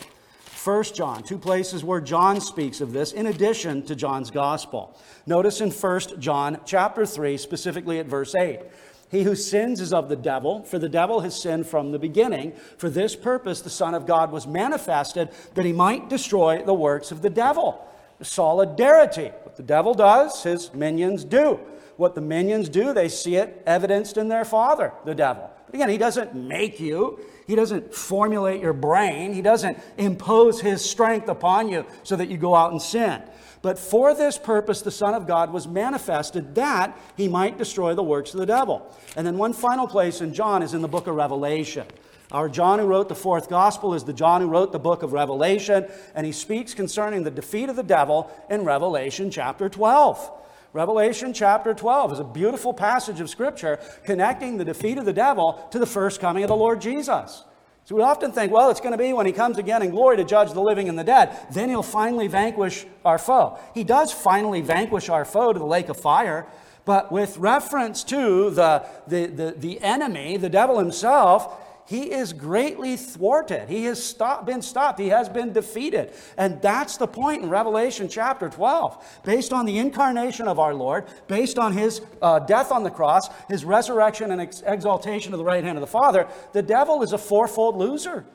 [0.64, 4.96] 1 John, two places where John speaks of this in addition to John's gospel.
[5.24, 8.60] Notice in 1 John chapter 3, specifically at verse 8.
[9.08, 12.52] He who sins is of the devil, for the devil has sinned from the beginning.
[12.76, 17.12] For this purpose, the Son of God was manifested that he might destroy the works
[17.12, 17.86] of the devil.
[18.20, 19.30] Solidarity.
[19.44, 21.60] What the devil does, his minions do.
[21.96, 25.50] What the minions do, they see it evidenced in their father, the devil.
[25.66, 30.88] But again, he doesn't make you, he doesn't formulate your brain, he doesn't impose his
[30.88, 33.22] strength upon you so that you go out and sin.
[33.62, 38.04] But for this purpose, the Son of God was manifested that he might destroy the
[38.04, 38.94] works of the devil.
[39.16, 41.86] And then one final place in John is in the book of Revelation.
[42.30, 45.14] Our John, who wrote the fourth gospel, is the John who wrote the book of
[45.14, 50.30] Revelation, and he speaks concerning the defeat of the devil in Revelation chapter 12.
[50.74, 55.66] Revelation chapter 12 is a beautiful passage of Scripture connecting the defeat of the devil
[55.70, 57.44] to the first coming of the Lord Jesus.
[57.84, 60.18] So we often think, well, it's going to be when he comes again in glory
[60.18, 61.34] to judge the living and the dead.
[61.52, 63.58] Then he'll finally vanquish our foe.
[63.72, 66.46] He does finally vanquish our foe to the lake of fire,
[66.84, 72.98] but with reference to the, the, the, the enemy, the devil himself, he is greatly
[72.98, 73.66] thwarted.
[73.70, 75.00] He has been stopped.
[75.00, 76.12] He has been defeated.
[76.36, 79.22] And that's the point in Revelation chapter 12.
[79.24, 83.30] Based on the incarnation of our Lord, based on his uh, death on the cross,
[83.48, 87.14] his resurrection and ex- exaltation to the right hand of the Father, the devil is
[87.14, 88.26] a fourfold loser.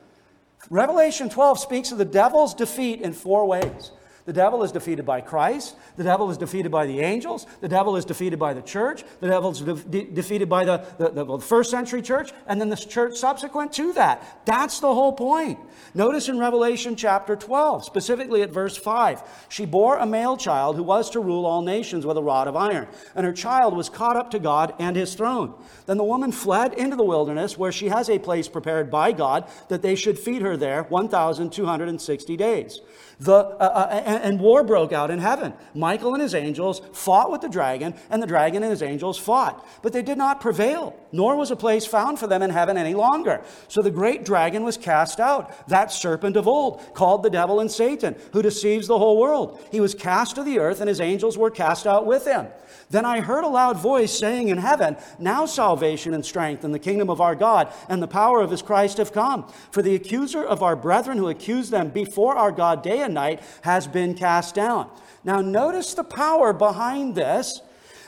[0.68, 3.92] Revelation 12 speaks of the devil's defeat in four ways.
[4.26, 5.76] The devil is defeated by Christ.
[5.96, 7.46] The devil is defeated by the angels.
[7.60, 9.04] The devil is defeated by the church.
[9.20, 12.70] The devil is de- de- defeated by the, the, the, first century church and then
[12.70, 14.40] the church subsequent to that.
[14.46, 15.58] That's the whole point.
[15.92, 20.82] Notice in Revelation chapter 12, specifically at verse 5, she bore a male child who
[20.82, 24.16] was to rule all nations with a rod of iron, and her child was caught
[24.16, 25.54] up to God and his throne.
[25.84, 29.46] Then the woman fled into the wilderness where she has a place prepared by God
[29.68, 32.80] that they should feed her there 1,260 days.
[33.20, 35.54] The, uh, uh, and, and war broke out in heaven.
[35.74, 39.64] Michael and his angels fought with the dragon, and the dragon and his angels fought.
[39.82, 42.94] But they did not prevail, nor was a place found for them in heaven any
[42.94, 43.42] longer.
[43.68, 47.70] So the great dragon was cast out, that serpent of old, called the devil and
[47.70, 49.60] Satan, who deceives the whole world.
[49.70, 52.46] He was cast to the earth, and his angels were cast out with him.
[52.94, 56.78] Then I heard a loud voice saying in heaven, Now salvation and strength and the
[56.78, 59.52] kingdom of our God and the power of his Christ have come.
[59.72, 63.42] For the accuser of our brethren who accused them before our God day and night
[63.62, 64.88] has been cast down.
[65.24, 67.60] Now notice the power behind this.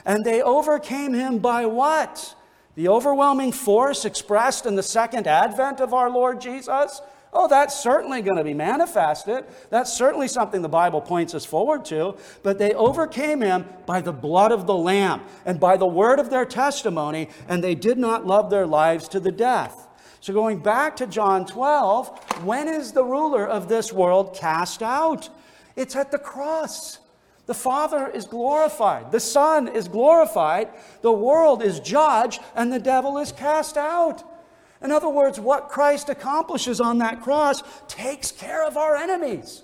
[0.04, 2.36] And they overcame him by what?
[2.76, 7.00] The overwhelming force expressed in the second advent of our Lord Jesus?
[7.38, 9.44] Oh, that's certainly going to be manifested.
[9.68, 12.16] That's certainly something the Bible points us forward to.
[12.42, 16.30] But they overcame him by the blood of the Lamb and by the word of
[16.30, 19.86] their testimony, and they did not love their lives to the death.
[20.22, 25.28] So, going back to John 12, when is the ruler of this world cast out?
[25.76, 27.00] It's at the cross.
[27.44, 30.70] The Father is glorified, the Son is glorified,
[31.02, 34.24] the world is judged, and the devil is cast out.
[34.82, 39.62] In other words, what Christ accomplishes on that cross takes care of our enemies.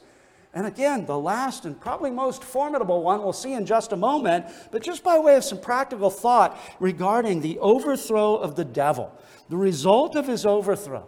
[0.54, 4.46] And again, the last and probably most formidable one we'll see in just a moment,
[4.70, 9.16] but just by way of some practical thought regarding the overthrow of the devil,
[9.48, 11.06] the result of his overthrow.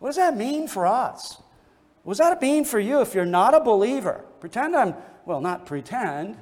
[0.00, 1.40] What does that mean for us?
[2.02, 4.24] What does that mean for you if you're not a believer?
[4.40, 4.94] Pretend I'm,
[5.24, 6.36] well, not pretend.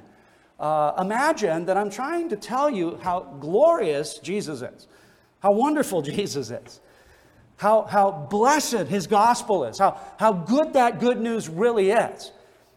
[0.59, 4.87] Uh, imagine that I'm trying to tell you how glorious Jesus is,
[5.43, 6.79] how wonderful Jesus is
[7.57, 12.31] how, how blessed his gospel is, how, how good that good news really is.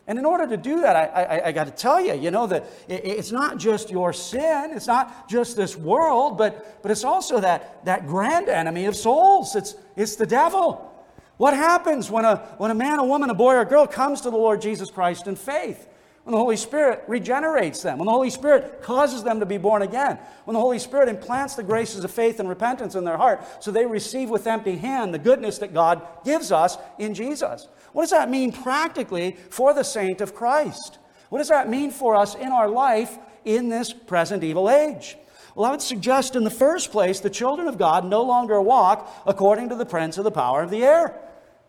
[0.07, 2.47] And in order to do that, I, I, I got to tell you, you know,
[2.47, 7.03] that it, it's not just your sin, it's not just this world, but, but it's
[7.03, 9.57] also that, that grand enemy of souls.
[9.57, 10.93] It's, it's the devil.
[11.39, 14.21] What happens when a, when a man, a woman, a boy, or a girl comes
[14.21, 15.89] to the Lord Jesus Christ in faith?
[16.27, 19.83] When the Holy Spirit regenerates them, when the Holy Spirit causes them to be born
[19.83, 23.45] again, when the Holy Spirit implants the graces of faith and repentance in their heart
[23.61, 27.69] so they receive with empty hand the goodness that God gives us in Jesus.
[27.93, 30.99] What does that mean practically for the saint of Christ?
[31.29, 35.17] What does that mean for us in our life in this present evil age?
[35.55, 39.09] Well, I would suggest in the first place, the children of God no longer walk
[39.27, 41.17] according to the prince of the power of the air.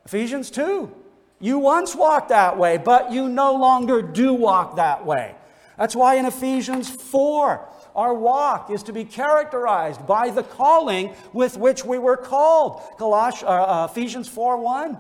[0.04, 0.92] Ephesians 2.
[1.40, 5.36] You once walked that way, but you no longer do walk that way.
[5.78, 11.58] That's why in Ephesians 4, our walk is to be characterized by the calling with
[11.58, 12.82] which we were called.
[12.98, 14.98] Coloss- uh, uh, Ephesians 4 1.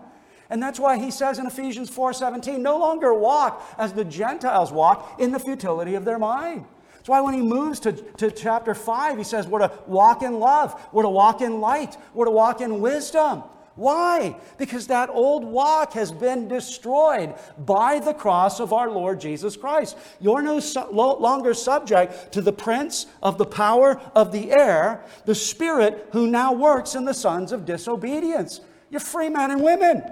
[0.49, 5.15] And that's why he says in Ephesians 4:17, no longer walk as the Gentiles walk
[5.19, 6.65] in the futility of their mind.
[6.95, 10.39] That's why when he moves to, to chapter 5, he says we're to walk in
[10.39, 13.43] love, we're to walk in light, we're to walk in wisdom.
[13.77, 14.35] Why?
[14.57, 19.95] Because that old walk has been destroyed by the cross of our Lord Jesus Christ.
[20.19, 20.59] You're no
[20.91, 26.53] longer subject to the prince of the power of the air, the spirit who now
[26.53, 28.61] works in the sons of disobedience.
[28.89, 30.03] You're free men and women.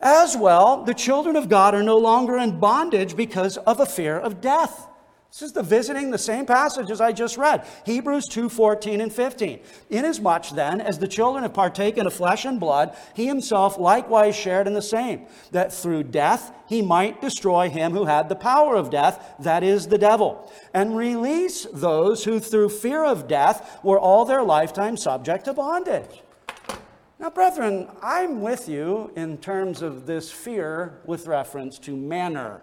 [0.00, 4.18] As well, the children of God are no longer in bondage because of a fear
[4.18, 4.88] of death.
[5.34, 7.66] This is the visiting the same passages I just read.
[7.84, 9.58] Hebrews 2 14 and 15.
[9.90, 14.68] Inasmuch then as the children have partaken of flesh and blood, he himself likewise shared
[14.68, 18.90] in the same, that through death he might destroy him who had the power of
[18.90, 24.24] death, that is, the devil, and release those who through fear of death were all
[24.24, 26.22] their lifetime subject to bondage.
[27.18, 32.62] Now, brethren, I'm with you in terms of this fear with reference to manner.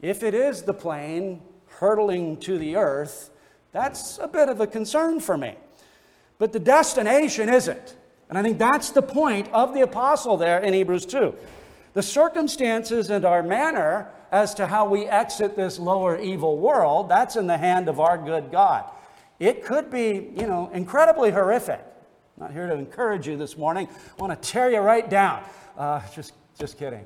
[0.00, 1.40] If it is the plane
[1.82, 3.30] hurtling to the earth,
[3.72, 5.56] that's a bit of a concern for me.
[6.38, 7.96] But the destination isn't.
[8.28, 11.34] And I think that's the point of the apostle there in Hebrews 2.
[11.94, 17.34] The circumstances and our manner as to how we exit this lower evil world, that's
[17.36, 18.84] in the hand of our good God.
[19.40, 21.80] It could be, you know, incredibly horrific.
[22.38, 23.88] I'm not here to encourage you this morning.
[23.88, 25.44] I want to tear you right down.
[25.76, 27.04] Uh, just, just kidding.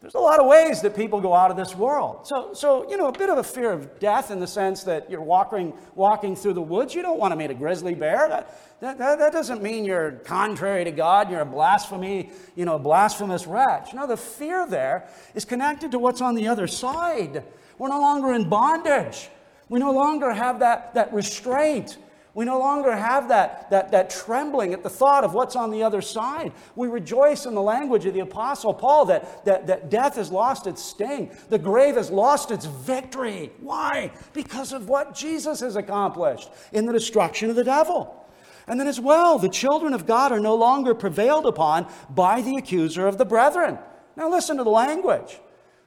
[0.00, 2.26] There's a lot of ways that people go out of this world.
[2.26, 5.10] So, so, you know, a bit of a fear of death in the sense that
[5.10, 6.94] you're walking, walking through the woods.
[6.94, 8.26] You don't want to meet a grizzly bear.
[8.26, 11.30] That, that, that, doesn't mean you're contrary to God.
[11.30, 13.92] You're a blasphemy, you know, blasphemous wretch.
[13.92, 17.44] No, the fear there is connected to what's on the other side.
[17.76, 19.28] We're no longer in bondage.
[19.68, 21.98] We no longer have that, that restraint.
[22.34, 25.82] We no longer have that, that, that trembling at the thought of what's on the
[25.82, 26.52] other side.
[26.76, 30.66] We rejoice in the language of the Apostle Paul that, that, that death has lost
[30.66, 33.50] its sting, the grave has lost its victory.
[33.60, 34.12] Why?
[34.32, 38.16] Because of what Jesus has accomplished in the destruction of the devil.
[38.68, 42.56] And then, as well, the children of God are no longer prevailed upon by the
[42.56, 43.78] accuser of the brethren.
[44.16, 45.40] Now, listen to the language.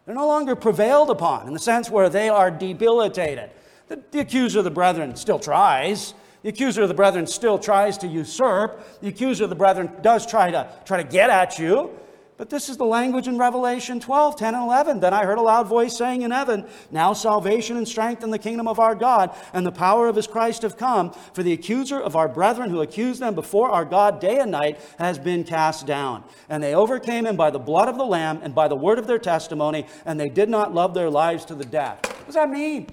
[0.06, 3.52] They're no longer prevailed upon in the sense where they are debilitated.
[3.88, 6.14] The, the accuser of the brethren still tries.
[6.44, 9.02] The accuser of the brethren still tries to usurp.
[9.02, 11.98] The accuser of the brethren does try to, try to get at you.
[12.36, 15.00] But this is the language in Revelation 12, 10, and 11.
[15.00, 18.40] Then I heard a loud voice saying in heaven, Now salvation and strength in the
[18.40, 21.14] kingdom of our God and the power of his Christ have come.
[21.34, 24.82] For the accuser of our brethren who accused them before our God day and night
[24.98, 26.24] has been cast down.
[26.50, 29.08] And they overcame him by the blood of the Lamb and by the word of
[29.08, 32.00] their testimony, and they did not love their lives to the death.
[32.04, 32.88] What does that mean?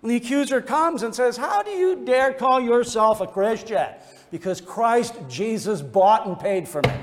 [0.00, 3.86] When the accuser comes and says, How do you dare call yourself a Christian?
[4.30, 6.94] Because Christ Jesus bought and paid for me.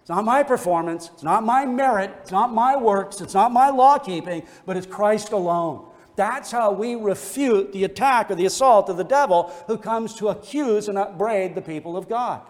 [0.00, 3.68] It's not my performance, it's not my merit, it's not my works, it's not my
[3.68, 5.84] law keeping, but it's Christ alone.
[6.16, 10.28] That's how we refute the attack or the assault of the devil who comes to
[10.28, 12.40] accuse and upbraid the people of God.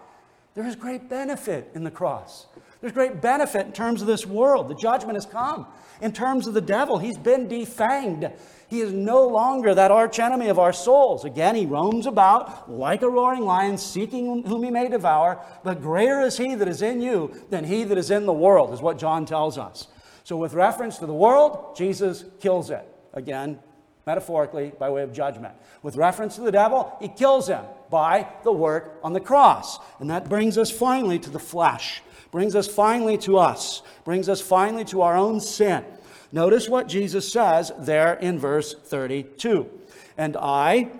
[0.55, 2.47] There is great benefit in the cross.
[2.81, 4.69] There's great benefit in terms of this world.
[4.69, 5.67] The judgment has come.
[6.01, 8.31] In terms of the devil, he's been defanged.
[8.69, 11.25] He is no longer that archenemy of our souls.
[11.25, 15.43] Again, he roams about like a roaring lion, seeking whom he may devour.
[15.63, 18.71] But greater is he that is in you than he that is in the world,
[18.71, 19.87] is what John tells us.
[20.23, 22.87] So, with reference to the world, Jesus kills it.
[23.13, 23.57] Again,
[24.05, 25.55] metaphorically, by way of judgment.
[25.81, 29.79] With reference to the devil, he kills him by the work on the cross.
[29.99, 34.41] And that brings us finally to the flesh brings us finally to us, brings us
[34.41, 35.83] finally to our own sin.
[36.31, 39.69] Notice what Jesus says there in verse 32.
[40.17, 40.91] And I,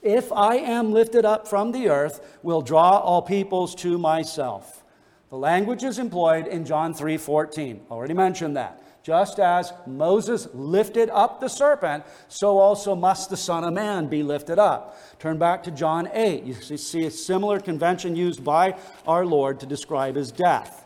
[0.00, 4.82] if I am lifted up from the earth, will draw all peoples to myself.
[5.30, 7.80] The language is employed in John 3:14.
[7.90, 8.82] Already mentioned that.
[9.02, 14.22] Just as Moses lifted up the serpent, so also must the Son of Man be
[14.22, 14.96] lifted up.
[15.18, 16.44] Turn back to John 8.
[16.44, 18.76] You see a similar convention used by
[19.06, 20.81] our Lord to describe his death.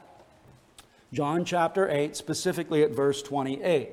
[1.13, 3.91] John chapter 8, specifically at verse 28.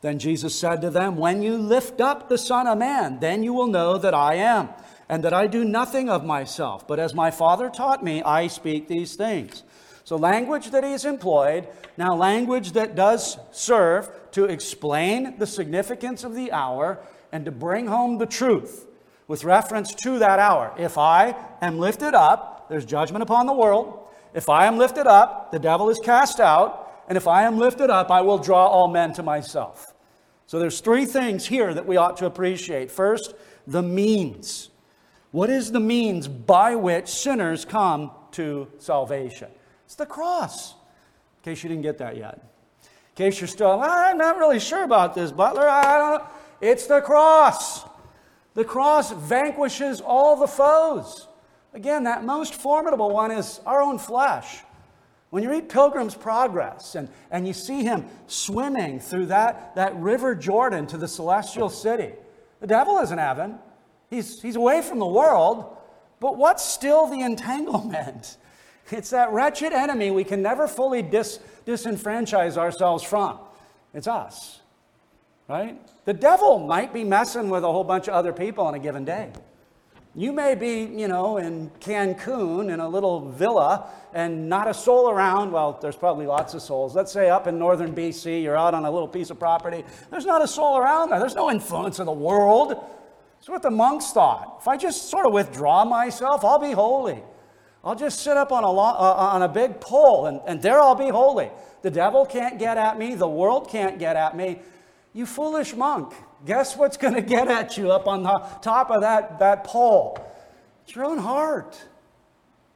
[0.00, 3.52] Then Jesus said to them, When you lift up the Son of Man, then you
[3.52, 4.70] will know that I am,
[5.08, 8.88] and that I do nothing of myself, but as my Father taught me, I speak
[8.88, 9.62] these things.
[10.04, 16.34] So, language that he's employed, now language that does serve to explain the significance of
[16.34, 16.98] the hour
[17.30, 18.86] and to bring home the truth
[19.28, 20.74] with reference to that hour.
[20.76, 24.08] If I am lifted up, there's judgment upon the world.
[24.32, 27.04] If I am lifted up, the devil is cast out.
[27.06, 29.92] And if I am lifted up, I will draw all men to myself.
[30.46, 32.90] So there's three things here that we ought to appreciate.
[32.90, 33.34] First,
[33.66, 34.70] the means.
[35.32, 39.50] What is the means by which sinners come to salvation?
[39.84, 40.72] It's the cross.
[40.72, 42.36] In case you didn't get that yet.
[42.82, 45.68] In case you're still, I'm not really sure about this, Butler.
[45.68, 46.26] I don't know.
[46.62, 47.84] It's the cross.
[48.54, 51.28] The cross vanquishes all the foes.
[51.74, 54.58] Again, that most formidable one is our own flesh.
[55.30, 60.34] When you read Pilgrim's Progress and, and you see him swimming through that, that river
[60.34, 62.12] Jordan to the celestial city,
[62.60, 63.58] the devil isn't heaven.
[64.10, 65.74] He's, he's away from the world.
[66.20, 68.36] But what's still the entanglement?
[68.90, 73.38] It's that wretched enemy we can never fully dis- disenfranchise ourselves from.
[73.94, 74.60] It's us,
[75.48, 75.80] right?
[76.04, 79.04] The devil might be messing with a whole bunch of other people on a given
[79.04, 79.30] day.
[80.14, 85.08] You may be, you know, in Cancun in a little villa and not a soul
[85.10, 85.52] around.
[85.52, 86.94] Well, there's probably lots of souls.
[86.94, 89.84] Let's say up in northern BC, you're out on a little piece of property.
[90.10, 91.18] There's not a soul around there.
[91.18, 92.74] There's no influence of the world.
[93.38, 94.58] It's what the monks thought.
[94.60, 97.22] If I just sort of withdraw myself, I'll be holy.
[97.82, 100.80] I'll just sit up on a, lo- uh, on a big pole and, and there
[100.80, 101.50] I'll be holy.
[101.80, 104.60] The devil can't get at me, the world can't get at me.
[105.14, 106.14] You foolish monk,
[106.44, 110.18] guess what's going to get at you up on the top of that, that pole?
[110.84, 111.82] It's your own heart.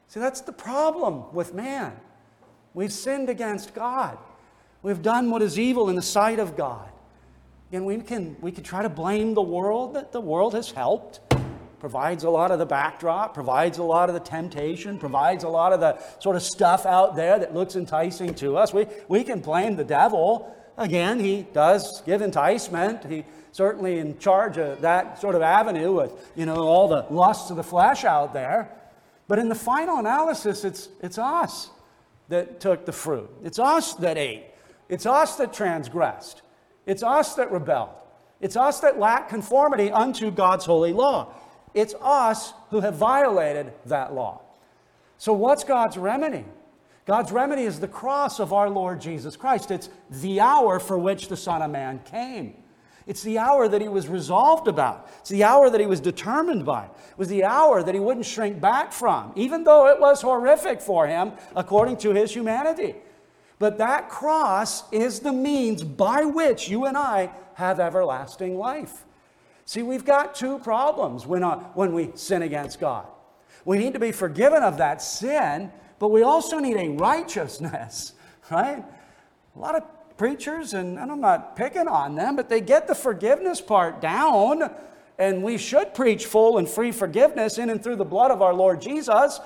[0.07, 1.93] See, that's the problem with man.
[2.73, 4.17] We've sinned against God.
[4.81, 6.87] We've done what is evil in the sight of God.
[7.71, 11.19] And we can, we can try to blame the world that the world has helped,
[11.79, 15.73] provides a lot of the backdrop, provides a lot of the temptation, provides a lot
[15.73, 18.73] of the sort of stuff out there that looks enticing to us.
[18.73, 20.55] We, we can blame the devil.
[20.77, 23.03] Again, he does give enticement.
[23.05, 27.49] He certainly in charge of that sort of avenue with, you know, all the lusts
[27.49, 28.69] of the flesh out there.
[29.27, 31.71] But in the final analysis, it's, it's us
[32.29, 33.29] that took the fruit.
[33.43, 34.45] It's us that ate.
[34.89, 36.43] It's us that transgressed.
[36.85, 37.89] It's us that rebelled.
[38.39, 41.33] It's us that lack conformity unto God's holy law.
[41.73, 44.41] It's us who have violated that law.
[45.17, 46.45] So, what's God's remedy?
[47.07, 49.71] God's remedy is the cross of our Lord Jesus Christ.
[49.71, 52.53] It's the hour for which the Son of Man came.
[53.07, 55.09] It's the hour that he was resolved about.
[55.21, 56.83] It's the hour that he was determined by.
[56.83, 60.81] It was the hour that he wouldn't shrink back from, even though it was horrific
[60.81, 62.95] for him according to his humanity.
[63.57, 69.05] But that cross is the means by which you and I have everlasting life.
[69.63, 73.07] See, we've got two problems when, uh, when we sin against God.
[73.63, 78.13] We need to be forgiven of that sin, but we also need a righteousness,
[78.51, 78.83] right?
[79.55, 79.83] A lot of
[80.17, 84.71] preachers, and, and I'm not picking on them, but they get the forgiveness part down,
[85.17, 88.53] and we should preach full and free forgiveness in and through the blood of our
[88.53, 89.39] Lord Jesus,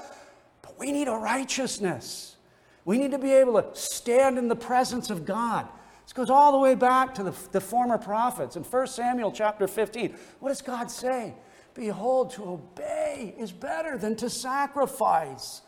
[0.61, 2.35] but we need a righteousness.
[2.83, 5.67] We need to be able to stand in the presence of God.
[6.03, 8.55] This goes all the way back to the, the former prophets.
[8.55, 11.35] In 1 Samuel chapter 15, what does God say?
[11.73, 15.61] Behold, to obey is better than to sacrifice.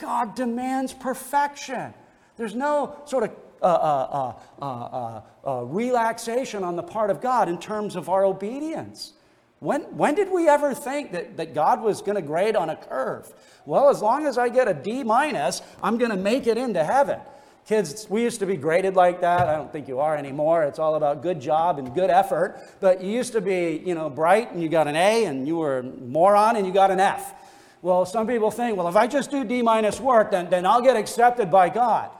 [0.00, 1.94] God demands perfection.
[2.36, 3.30] There's no sort of
[3.62, 4.32] uh,
[4.62, 9.12] uh, uh, relaxation on the part of God in terms of our obedience.
[9.58, 12.76] When, when did we ever think that, that God was going to grade on a
[12.76, 13.30] curve?
[13.66, 16.82] Well, as long as I get a D minus, I'm going to make it into
[16.82, 17.20] heaven.
[17.66, 19.48] Kids, we used to be graded like that.
[19.48, 20.64] I don't think you are anymore.
[20.64, 22.58] It's all about good job and good effort.
[22.80, 25.58] But you used to be, you know, bright and you got an A, and you
[25.58, 27.34] were moron and you got an F.
[27.82, 30.82] Well, some people think, well, if I just do D minus work, then, then I'll
[30.82, 32.10] get accepted by God.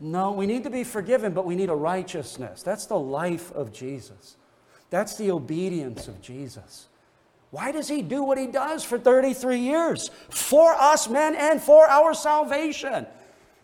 [0.00, 2.62] No, we need to be forgiven, but we need a righteousness.
[2.62, 4.36] That's the life of Jesus.
[4.88, 6.88] That's the obedience of Jesus.
[7.50, 10.10] Why does he do what he does for 33 years?
[10.30, 13.06] For us men and for our salvation.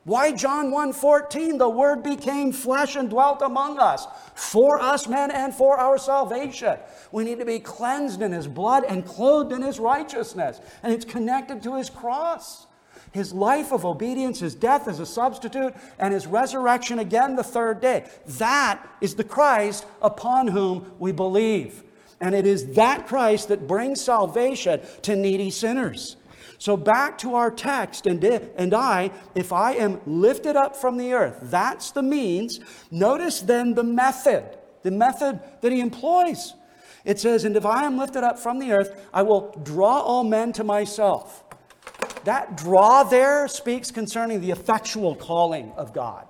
[0.06, 5.52] Why John 1:14 the word became flesh and dwelt among us for us men and
[5.52, 6.78] for our salvation.
[7.10, 11.04] We need to be cleansed in his blood and clothed in his righteousness and it's
[11.04, 12.66] connected to his cross
[13.12, 17.80] his life of obedience, his death as a substitute, and his resurrection again the third
[17.80, 18.04] day.
[18.26, 21.82] That is the Christ upon whom we believe.
[22.20, 26.16] And it is that Christ that brings salvation to needy sinners.
[26.58, 31.12] So, back to our text, and, and I, if I am lifted up from the
[31.12, 32.60] earth, that's the means.
[32.90, 36.54] Notice then the method, the method that he employs.
[37.04, 40.24] It says, And if I am lifted up from the earth, I will draw all
[40.24, 41.44] men to myself.
[42.24, 46.26] That draw there speaks concerning the effectual calling of God.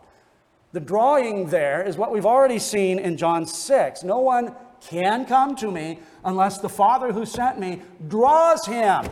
[0.72, 4.04] The drawing there is what we've already seen in John 6.
[4.04, 9.06] No one can come to me unless the Father who sent me draws him.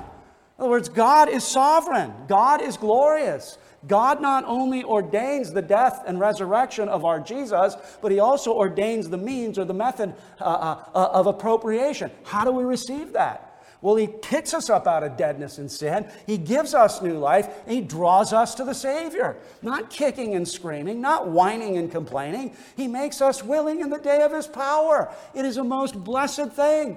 [0.59, 3.59] In other words, God is sovereign, God is glorious.
[3.87, 9.11] God not only ordains the death and resurrection of our Jesus, but He also ordains
[9.11, 12.11] the means or the method uh, uh, uh of appropriation.
[12.25, 13.63] How do we receive that?
[13.83, 16.09] Well, He picks us up out of deadness and sin.
[16.27, 17.49] He gives us new life.
[17.67, 19.37] And he draws us to the Savior.
[19.61, 22.57] Not kicking and screaming, not whining and complaining.
[22.77, 25.13] He makes us willing in the day of His power.
[25.35, 26.97] It is a most blessed thing.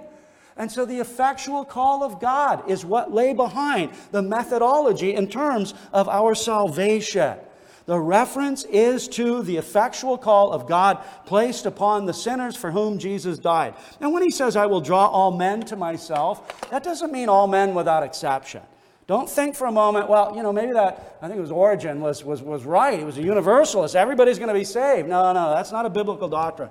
[0.57, 5.73] And so the effectual call of God is what lay behind the methodology in terms
[5.93, 7.37] of our salvation.
[7.85, 12.99] The reference is to the effectual call of God placed upon the sinners for whom
[12.99, 13.75] Jesus died.
[14.01, 17.47] And when he says, I will draw all men to myself, that doesn't mean all
[17.47, 18.61] men without exception.
[19.07, 22.01] Don't think for a moment, well, you know, maybe that, I think it was Origen,
[22.01, 22.99] was, was, was right.
[22.99, 23.95] He was a universalist.
[23.95, 25.07] Everybody's going to be saved.
[25.07, 26.69] No, no, that's not a biblical doctrine.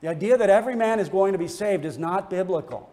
[0.00, 2.88] The idea that every man is going to be saved is not biblical.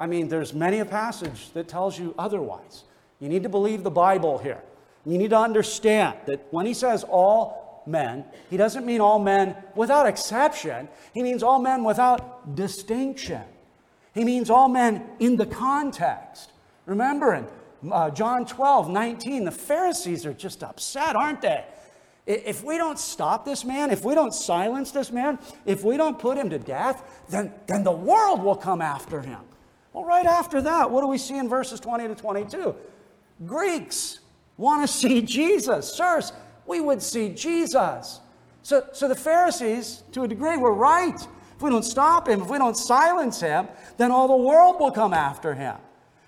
[0.00, 2.84] I mean, there's many a passage that tells you otherwise.
[3.20, 4.62] You need to believe the Bible here.
[5.04, 9.54] You need to understand that when he says all men, he doesn't mean all men
[9.74, 10.88] without exception.
[11.12, 13.42] He means all men without distinction.
[14.14, 16.50] He means all men in the context.
[16.86, 17.46] Remember in
[17.92, 21.62] uh, John 12, 19, the Pharisees are just upset, aren't they?
[22.26, 26.18] If we don't stop this man, if we don't silence this man, if we don't
[26.18, 29.40] put him to death, then, then the world will come after him.
[29.92, 32.74] Well, right after that, what do we see in verses 20 to 22?
[33.46, 34.20] Greeks
[34.56, 35.94] want to see Jesus.
[35.94, 36.32] Sirs,
[36.66, 38.20] we would see Jesus.
[38.62, 41.16] So, so the Pharisees, to a degree, were right.
[41.16, 44.90] If we don't stop him, if we don't silence him, then all the world will
[44.90, 45.76] come after him.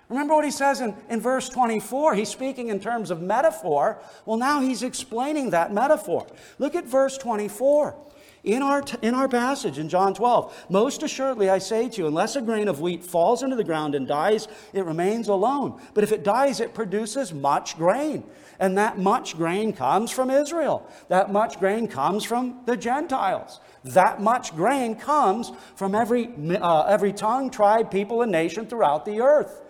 [0.09, 2.15] Remember what he says in, in verse 24?
[2.15, 3.99] He's speaking in terms of metaphor.
[4.25, 6.27] Well, now he's explaining that metaphor.
[6.59, 7.95] Look at verse 24.
[8.43, 12.35] In our, in our passage in John 12, most assuredly I say to you, unless
[12.35, 15.81] a grain of wheat falls into the ground and dies, it remains alone.
[15.93, 18.25] But if it dies, it produces much grain.
[18.59, 20.85] And that much grain comes from Israel.
[21.07, 23.61] That much grain comes from the Gentiles.
[23.85, 29.21] That much grain comes from every, uh, every tongue, tribe, people, and nation throughout the
[29.21, 29.61] earth.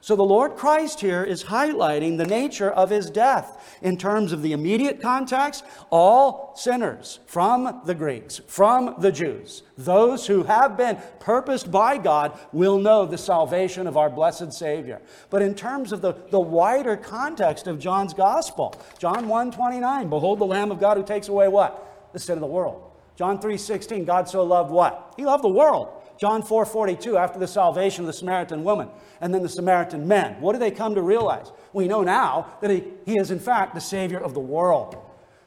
[0.00, 4.42] So the Lord Christ here is highlighting the nature of his death in terms of
[4.42, 5.64] the immediate context.
[5.90, 12.38] All sinners from the Greeks, from the Jews, those who have been purposed by God
[12.52, 15.00] will know the salvation of our blessed Savior.
[15.30, 20.38] But in terms of the, the wider context of John's gospel, John 1 29, behold
[20.38, 22.12] the Lamb of God who takes away what?
[22.12, 22.84] The sin of the world.
[23.16, 25.14] John 3 16, God so loved what?
[25.16, 28.88] He loved the world John 4 42, after the salvation of the Samaritan woman
[29.20, 31.52] and then the Samaritan men, what do they come to realize?
[31.72, 34.96] We know now that he, he is, in fact, the Savior of the world.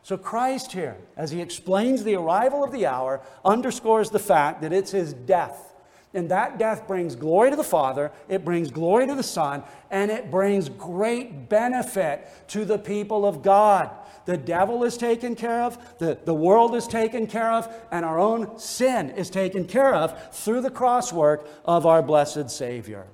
[0.04, 4.74] So, Christ here, as he explains the arrival of the hour, underscores the fact that
[4.74, 5.74] it's his death.
[6.14, 10.12] And that death brings glory to the Father, it brings glory to the Son, and
[10.12, 13.90] it brings great benefit to the people of God.
[14.26, 18.20] The devil is taken care of, the, the world is taken care of, and our
[18.20, 23.08] own sin is taken care of through the cross work of our blessed Savior.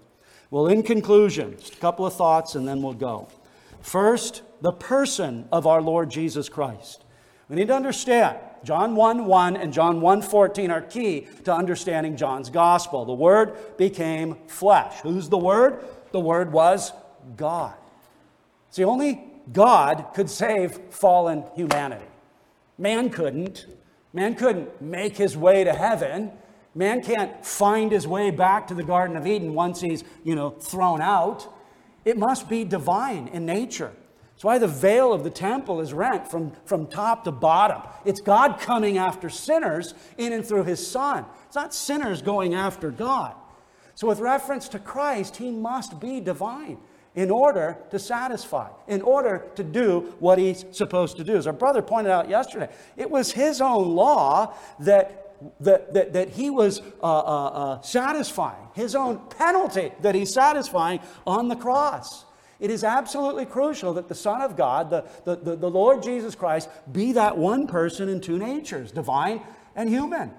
[0.50, 3.28] Well, in conclusion, just a couple of thoughts and then we'll go.
[3.82, 7.04] First, the person of our Lord Jesus Christ.
[7.50, 12.18] We need to understand John 1 1 and John 1 14 are key to understanding
[12.18, 13.06] John's gospel.
[13.06, 15.00] The Word became flesh.
[15.02, 15.86] Who's the Word?
[16.12, 16.92] The Word was
[17.36, 17.76] God.
[18.72, 22.06] See, only God could save fallen humanity.
[22.78, 23.66] Man couldn't.
[24.14, 26.32] Man couldn't make his way to heaven.
[26.76, 30.52] Man can't find his way back to the Garden of Eden once he's, you know,
[30.52, 31.52] thrown out.
[32.06, 33.92] It must be divine in nature.
[34.38, 37.82] That's why the veil of the temple is rent from, from top to bottom.
[38.06, 41.26] It's God coming after sinners in and through his Son.
[41.48, 43.34] It's not sinners going after God.
[43.96, 46.78] So, with reference to Christ, he must be divine
[47.18, 51.36] in order to satisfy, in order to do what he's supposed to do.
[51.36, 55.24] As our brother pointed out yesterday, it was his own law that
[55.60, 61.00] that, that, that he was uh, uh, uh, satisfying, his own penalty that he's satisfying
[61.28, 62.26] on the cross.
[62.60, 66.34] It is absolutely crucial that the Son of God, the, the, the, the Lord Jesus
[66.34, 69.42] Christ, be that one person in two natures, divine
[69.76, 70.32] and human.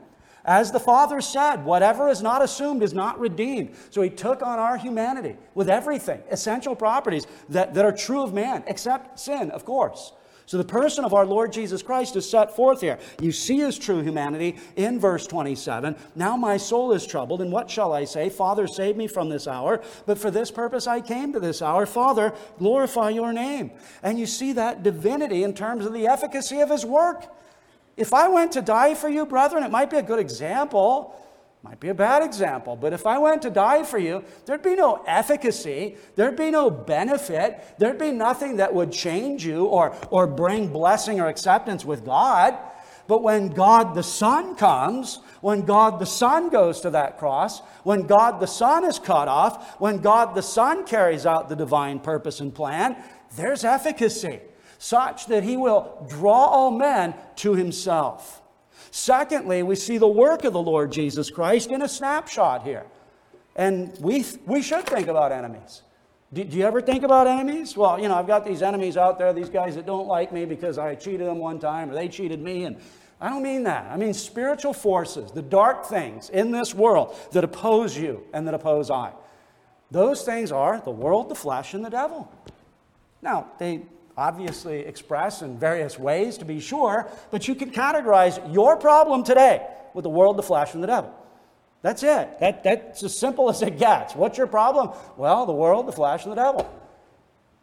[0.44, 3.74] As the Father said, whatever is not assumed is not redeemed.
[3.90, 8.32] So he took on our humanity with everything, essential properties that, that are true of
[8.32, 10.12] man, except sin, of course.
[10.48, 12.98] So the person of our Lord Jesus Christ is set forth here.
[13.20, 15.94] You see his true humanity in verse 27.
[16.14, 18.30] Now my soul is troubled, and what shall I say?
[18.30, 19.82] Father, save me from this hour.
[20.06, 21.84] But for this purpose I came to this hour.
[21.84, 23.72] Father, glorify your name.
[24.02, 27.26] And you see that divinity in terms of the efficacy of his work.
[27.98, 31.16] If I went to die for you, brethren, it might be a good example.
[31.64, 34.76] Might be a bad example, but if I went to die for you, there'd be
[34.76, 40.28] no efficacy, there'd be no benefit, there'd be nothing that would change you or, or
[40.28, 42.56] bring blessing or acceptance with God.
[43.08, 48.02] But when God the Son comes, when God the Son goes to that cross, when
[48.02, 52.38] God the Son is cut off, when God the Son carries out the divine purpose
[52.38, 52.96] and plan,
[53.36, 54.38] there's efficacy
[54.78, 58.40] such that he will draw all men to himself.
[58.90, 62.86] Secondly, we see the work of the Lord Jesus Christ in a snapshot here.
[63.56, 65.82] And we, we should think about enemies.
[66.32, 67.76] Do, do, you ever think about enemies?
[67.76, 70.44] Well, you know, I've got these enemies out there, these guys that don't like me
[70.44, 72.64] because I cheated them one time or they cheated me.
[72.64, 72.76] And
[73.20, 73.90] I don't mean that.
[73.90, 78.54] I mean spiritual forces, the dark things in this world that oppose you and that
[78.54, 79.12] oppose I.
[79.90, 82.30] Those things are the world, the flesh, and the devil.
[83.22, 83.82] Now, they
[84.18, 89.64] obviously express in various ways to be sure, but you can categorize your problem today
[89.94, 91.14] with the world, the flesh, and the devil.
[91.82, 92.40] That's it.
[92.40, 94.16] That, that's as simple as it gets.
[94.16, 94.90] What's your problem?
[95.16, 96.68] Well, the world, the flesh, and the devil.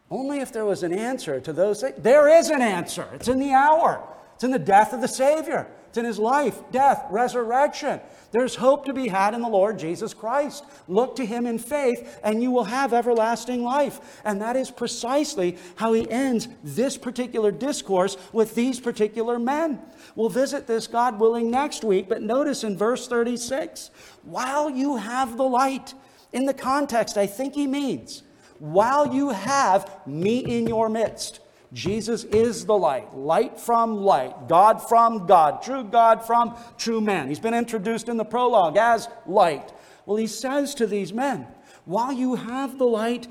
[0.10, 1.96] Only if there was an answer to those things.
[1.98, 3.06] There is an answer.
[3.14, 4.02] It's in the hour,
[4.36, 5.68] it's in the death of the Savior.
[5.96, 8.02] It's in his life, death, resurrection.
[8.32, 10.66] There's hope to be had in the Lord Jesus Christ.
[10.90, 14.22] Look to him in faith, and you will have everlasting life.
[14.26, 19.80] And that is precisely how he ends this particular discourse with these particular men.
[20.18, 23.90] We'll visit this, God willing, next week, but notice in verse 36
[24.24, 25.94] while you have the light,
[26.34, 28.22] in the context, I think he means,
[28.60, 31.40] while you have me in your midst.
[31.76, 37.28] Jesus is the light, light from light, God from God, true God from true man.
[37.28, 39.74] He's been introduced in the prologue as light.
[40.06, 41.46] Well, he says to these men,
[41.84, 43.28] while you have the light,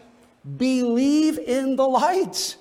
[0.59, 2.59] believe in the light.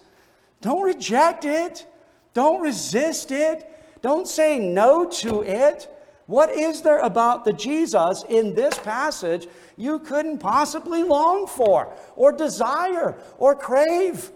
[0.62, 1.86] Don't reject it.
[2.34, 3.70] Don't resist it.
[4.02, 5.90] Don't say no to it.
[6.28, 12.32] What is there about the Jesus in this passage you couldn't possibly long for, or
[12.32, 14.32] desire, or crave?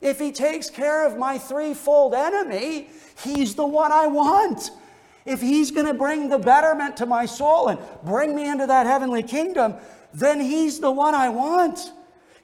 [0.00, 2.90] If he takes care of my threefold enemy,
[3.22, 4.70] he's the one I want.
[5.26, 8.86] If he's going to bring the betterment to my soul and bring me into that
[8.86, 9.74] heavenly kingdom,
[10.14, 11.92] then he's the one I want.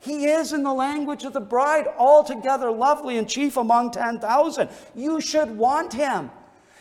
[0.00, 4.68] He is, in the language of the bride, altogether lovely and chief among 10,000.
[4.94, 6.30] You should want him.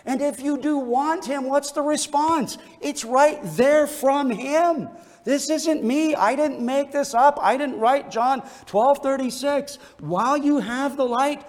[0.06, 2.58] And if you do want him, what's the response?
[2.82, 4.90] It's right there from him.
[5.24, 6.16] This isn't me.
[6.16, 7.40] I didn't make this up.
[7.42, 9.78] I didn't write John 12 36.
[10.00, 11.46] While you have the light,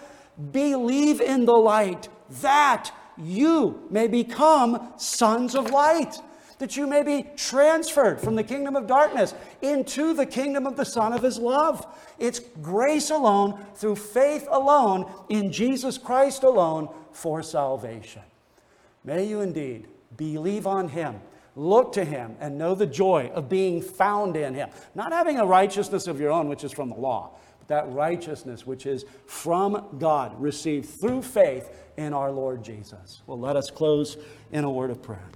[0.53, 2.09] believe in the light,
[2.43, 6.17] that you may become sons of light,
[6.59, 10.85] that you may be transferred from the kingdom of darkness into the kingdom of the
[10.85, 11.87] Son of His love.
[12.19, 18.23] It's grace alone, through faith alone, in Jesus Christ alone for salvation.
[19.05, 21.21] May you indeed believe on Him
[21.57, 24.71] Look to him and know the joy of being found in him.
[24.95, 28.67] Not having a righteousness of your own, which is from the law, but that righteousness
[28.67, 33.23] which is from God, received through faith in our Lord Jesus.
[33.27, 34.17] Well, let us close
[34.53, 35.29] in a word of prayer.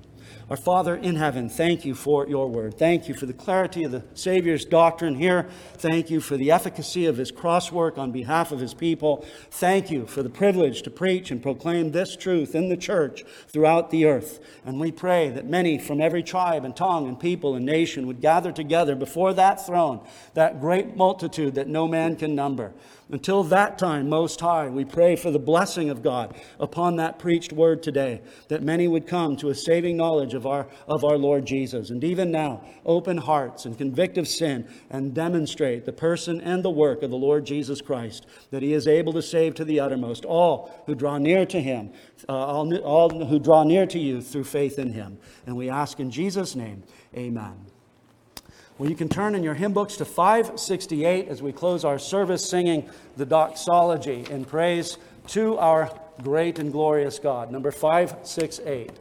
[0.51, 2.79] Our Father in heaven, thank you for your word.
[2.79, 5.47] Thank you for the clarity of the Savior's doctrine here.
[5.75, 9.27] Thank you for the efficacy of his cross work on behalf of his people.
[9.51, 13.91] Thank you for the privilege to preach and proclaim this truth in the church throughout
[13.91, 14.41] the earth.
[14.65, 18.23] And we pray that many from every tribe and tongue and people and nation would
[18.23, 20.01] gather together before that throne,
[20.33, 22.73] that great multitude that no man can number.
[23.11, 27.55] Until that time, Most High, we pray for the blessing of God upon that preached
[27.55, 31.47] word today, that many would come to a saving knowledge of our, of our Lord
[31.47, 31.89] Jesus.
[31.89, 36.71] And even now, open hearts and convict of sin and demonstrate the person and the
[36.71, 40.27] work of the Lord Jesus Christ, that He is able to save to the uttermost
[40.27, 41.93] all who draw near to Him,
[42.29, 45.17] uh, all, all who draw near to you through faith in Him.
[45.47, 46.83] And we ask in Jesus' name,
[47.17, 47.69] Amen.
[48.79, 52.49] Well, you can turn in your hymn books to 568 as we close our service
[52.49, 54.99] singing the doxology in praise
[55.29, 55.91] to our
[56.23, 57.51] great and glorious God.
[57.51, 58.93] Number 568.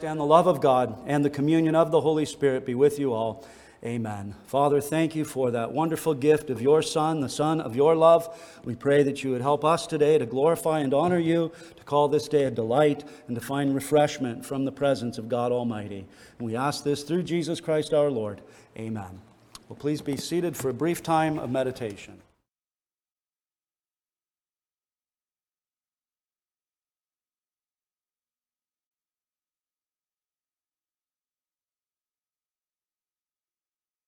[0.00, 2.98] Christ and the love of God and the communion of the Holy Spirit be with
[2.98, 3.44] you all.
[3.84, 4.34] Amen.
[4.46, 8.28] Father, thank you for that wonderful gift of your Son, the Son of your love.
[8.64, 12.08] We pray that you would help us today to glorify and honor you, to call
[12.08, 16.06] this day a delight, and to find refreshment from the presence of God Almighty.
[16.38, 18.40] And we ask this through Jesus Christ our Lord.
[18.78, 19.20] Amen.
[19.68, 22.20] Well, please be seated for a brief time of meditation.